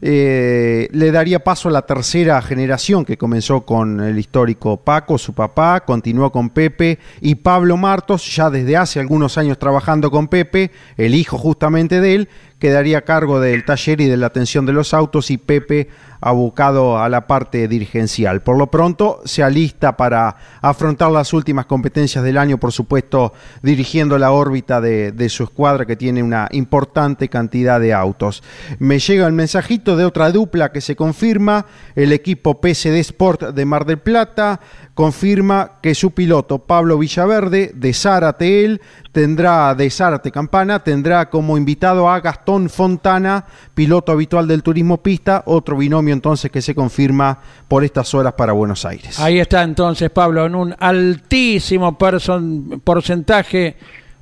eh, 0.07 0.87
le 0.91 1.11
daría 1.11 1.43
paso 1.43 1.67
a 1.67 1.71
la 1.71 1.81
tercera 1.81 2.39
generación 2.43 3.05
que 3.05 3.17
comenzó 3.17 3.61
con 3.65 4.01
el 4.01 4.19
histórico 4.19 4.77
Paco, 4.77 5.17
su 5.17 5.33
papá, 5.33 5.83
continuó 5.83 6.31
con 6.31 6.51
Pepe 6.51 6.99
y 7.21 7.33
Pablo 7.33 7.75
Martos, 7.75 8.35
ya 8.35 8.51
desde 8.51 8.77
hace 8.77 8.99
algunos 8.99 9.39
años 9.39 9.57
trabajando 9.57 10.11
con 10.11 10.27
Pepe, 10.27 10.69
el 10.97 11.15
hijo 11.15 11.39
justamente 11.39 12.01
de 12.01 12.13
él, 12.13 12.29
quedaría 12.59 12.99
a 12.99 13.01
cargo 13.01 13.39
del 13.39 13.65
taller 13.65 13.99
y 13.99 14.05
de 14.05 14.17
la 14.17 14.27
atención 14.27 14.65
de 14.67 14.73
los 14.73 14.93
autos 14.93 15.31
y 15.31 15.37
Pepe 15.37 15.89
abocado 16.21 16.97
a 16.97 17.09
la 17.09 17.27
parte 17.27 17.67
dirigencial. 17.67 18.41
Por 18.41 18.57
lo 18.57 18.71
pronto 18.71 19.21
se 19.25 19.43
alista 19.43 19.97
para 19.97 20.37
afrontar 20.61 21.11
las 21.11 21.33
últimas 21.33 21.65
competencias 21.65 22.23
del 22.23 22.37
año, 22.37 22.57
por 22.57 22.71
supuesto 22.71 23.33
dirigiendo 23.61 24.17
la 24.17 24.31
órbita 24.31 24.81
de, 24.81 25.11
de 25.11 25.29
su 25.29 25.43
escuadra 25.43 25.85
que 25.85 25.95
tiene 25.95 26.23
una 26.23 26.47
importante 26.51 27.27
cantidad 27.29 27.79
de 27.79 27.93
autos. 27.93 28.41
Me 28.79 28.99
llega 28.99 29.27
el 29.27 29.33
mensajito 29.33 29.94
de 29.95 30.05
otra 30.05 30.31
dupla 30.31 30.71
que 30.71 30.81
se 30.81 30.95
confirma, 30.95 31.65
el 31.95 32.12
equipo 32.12 32.60
PSD 32.62 32.95
Sport 32.97 33.49
de 33.53 33.65
Mar 33.65 33.86
del 33.86 33.99
Plata 33.99 34.60
confirma 34.93 35.73
que 35.81 35.93
su 35.93 36.12
piloto 36.12 36.60
Pablo 36.60 36.97
Villaverde 36.97 37.71
de 37.75 37.93
Zárate 37.93 38.63
él 38.63 38.81
tendrá 39.12 39.75
de 39.75 39.89
Zárate 39.89 40.31
Campana 40.31 40.84
tendrá 40.84 41.29
como 41.29 41.58
invitado 41.58 42.10
a 42.10 42.19
Gastón 42.19 42.69
Fontana, 42.69 43.45
piloto 43.73 44.12
habitual 44.12 44.47
del 44.47 44.63
turismo 44.63 45.01
pista, 45.03 45.43
otro 45.45 45.77
binomio 45.77 46.13
entonces 46.13 46.49
que 46.51 46.62
se 46.62 46.75
confirma 46.75 47.39
por 47.67 47.84
estas 47.84 48.13
horas 48.13 48.34
para 48.34 48.53
Buenos 48.53 48.86
Aires. 48.86 49.19
Ahí 49.19 49.39
está 49.39 49.63
entonces 49.63 50.10
Pablo 50.10 50.45
en 50.45 50.55
un 50.55 50.75
altísimo 50.79 51.97
porcentaje 51.97 53.75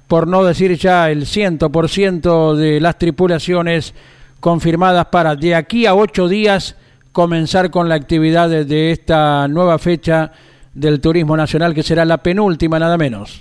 por 0.07 0.27
no 0.27 0.43
decir 0.43 0.77
ya 0.77 1.09
el 1.09 1.25
100% 1.25 2.55
de 2.55 2.79
las 2.79 2.97
tripulaciones 2.97 3.93
confirmadas 4.43 5.05
para 5.05 5.37
de 5.37 5.55
aquí 5.55 5.85
a 5.85 5.95
ocho 5.95 6.27
días 6.27 6.77
comenzar 7.13 7.71
con 7.71 7.87
la 7.87 7.95
actividad 7.95 8.49
de 8.49 8.91
esta 8.91 9.47
nueva 9.47 9.79
fecha 9.79 10.33
del 10.73 10.99
Turismo 10.99 11.37
Nacional, 11.37 11.73
que 11.73 11.81
será 11.81 12.03
la 12.03 12.17
penúltima 12.17 12.77
nada 12.77 12.97
menos. 12.97 13.39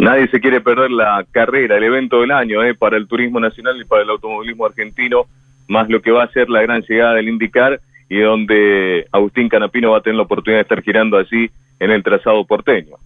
Nadie 0.00 0.26
se 0.26 0.40
quiere 0.40 0.60
perder 0.60 0.90
la 0.90 1.24
carrera, 1.30 1.76
el 1.76 1.84
evento 1.84 2.20
del 2.20 2.32
año 2.32 2.64
eh, 2.64 2.74
para 2.74 2.96
el 2.96 3.06
Turismo 3.06 3.38
Nacional 3.38 3.80
y 3.80 3.84
para 3.84 4.02
el 4.02 4.10
automovilismo 4.10 4.66
argentino, 4.66 5.26
más 5.68 5.88
lo 5.88 6.02
que 6.02 6.10
va 6.10 6.24
a 6.24 6.32
ser 6.32 6.50
la 6.50 6.62
gran 6.62 6.82
llegada 6.82 7.14
del 7.14 7.28
IndyCar 7.28 7.80
y 8.08 8.18
donde 8.18 9.06
Agustín 9.12 9.48
Canapino 9.48 9.92
va 9.92 9.98
a 9.98 10.00
tener 10.00 10.16
la 10.16 10.24
oportunidad 10.24 10.58
de 10.58 10.62
estar 10.62 10.82
girando 10.82 11.16
allí 11.16 11.48
en 11.78 11.92
el 11.92 12.02
trazado 12.02 12.44
porteño. 12.44 12.96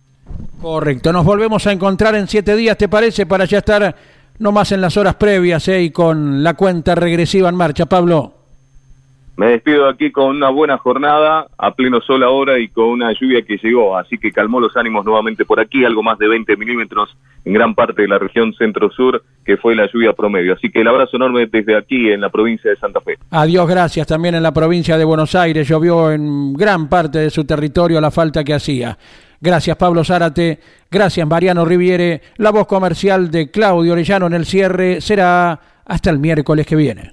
Correcto, 0.63 1.13
nos 1.13 1.27
volvemos 1.27 1.67
a 1.67 1.73
encontrar 1.73 2.15
en 2.15 2.27
siete 2.27 2.57
días, 2.57 2.79
¿te 2.79 2.89
parece? 2.89 3.27
Para 3.27 3.45
ya 3.45 3.59
estar 3.59 3.95
no 4.39 4.53
más 4.53 4.73
en 4.73 4.81
las 4.81 4.97
horas 4.97 5.15
previas 5.15 5.67
eh, 5.69 5.83
y 5.83 5.91
con 5.91 6.43
la 6.43 6.55
cuenta 6.55 6.95
regresiva 6.95 7.49
en 7.49 7.57
marcha, 7.57 7.87
Pablo. 7.87 8.33
Me 9.37 9.49
despido 9.49 9.87
aquí 9.87 10.11
con 10.11 10.35
una 10.35 10.49
buena 10.49 10.79
jornada, 10.79 11.47
a 11.59 11.71
pleno 11.73 12.01
sol 12.01 12.23
ahora 12.23 12.59
y 12.59 12.69
con 12.69 12.87
una 12.87 13.13
lluvia 13.13 13.43
que 13.43 13.59
llegó, 13.59 13.99
así 13.99 14.17
que 14.17 14.33
calmó 14.33 14.61
los 14.61 14.75
ánimos 14.79 15.05
nuevamente 15.05 15.45
por 15.45 15.61
aquí, 15.61 15.85
algo 15.85 16.03
más 16.03 16.19
de 16.19 16.27
20 16.27 16.57
milímetros 16.57 17.15
en 17.45 17.53
gran 17.53 17.75
parte 17.75 18.01
de 18.01 18.09
la 18.09 18.19
región 18.19 18.55
centro-sur, 18.55 19.23
que 19.45 19.59
fue 19.59 19.75
la 19.75 19.91
lluvia 19.93 20.15
promedio. 20.15 20.55
Así 20.55 20.71
que 20.71 20.81
el 20.81 20.89
abrazo 20.89 21.17
enorme 21.17 21.47
desde 21.53 21.77
aquí 21.77 22.11
en 22.11 22.23
la 22.23 22.31
provincia 22.31 22.71
de 22.71 22.79
Santa 22.79 23.03
Fe. 23.03 23.19
Adiós, 23.31 23.69
gracias. 23.69 24.07
También 24.07 24.37
en 24.37 24.43
la 24.43 24.55
provincia 24.55 24.97
de 24.97 25.05
Buenos 25.05 25.35
Aires 25.35 25.69
llovió 25.69 26.11
en 26.11 26.55
gran 26.55 26.89
parte 26.89 27.19
de 27.19 27.29
su 27.29 27.45
territorio 27.45 28.01
la 28.01 28.11
falta 28.11 28.43
que 28.43 28.55
hacía. 28.55 28.97
Gracias 29.41 29.77
Pablo 29.77 30.05
Zárate, 30.05 30.61
gracias 30.91 31.27
Mariano 31.27 31.65
Riviere. 31.65 32.23
La 32.37 32.51
voz 32.51 32.67
comercial 32.67 33.31
de 33.31 33.51
Claudio 33.51 33.93
Orellano 33.93 34.27
en 34.27 34.35
el 34.35 34.47
cierre 34.47 35.01
será 35.01 35.61
hasta 35.85 36.11
el 36.11 36.19
miércoles 36.19 36.67
que 36.67 36.77
viene. 36.77 37.13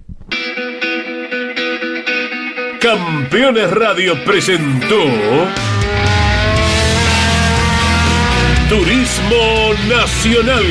Campeones 2.79 3.71
Radio 3.71 4.13
presentó 4.25 4.97
Turismo 8.67 9.73
Nacional. 9.87 10.65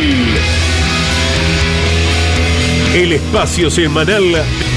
El 2.95 3.13
espacio 3.13 3.71
semanal 3.71 4.25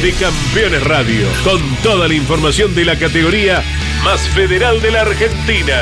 de 0.02 0.12
Campeones 0.14 0.84
Radio, 0.86 1.28
con 1.44 1.60
toda 1.84 2.08
la 2.08 2.14
información 2.14 2.74
de 2.74 2.86
la 2.86 2.98
categoría 2.98 3.62
más 4.06 4.22
federal 4.30 4.82
de 4.82 4.92
la 4.92 5.02
Argentina. 5.02 5.82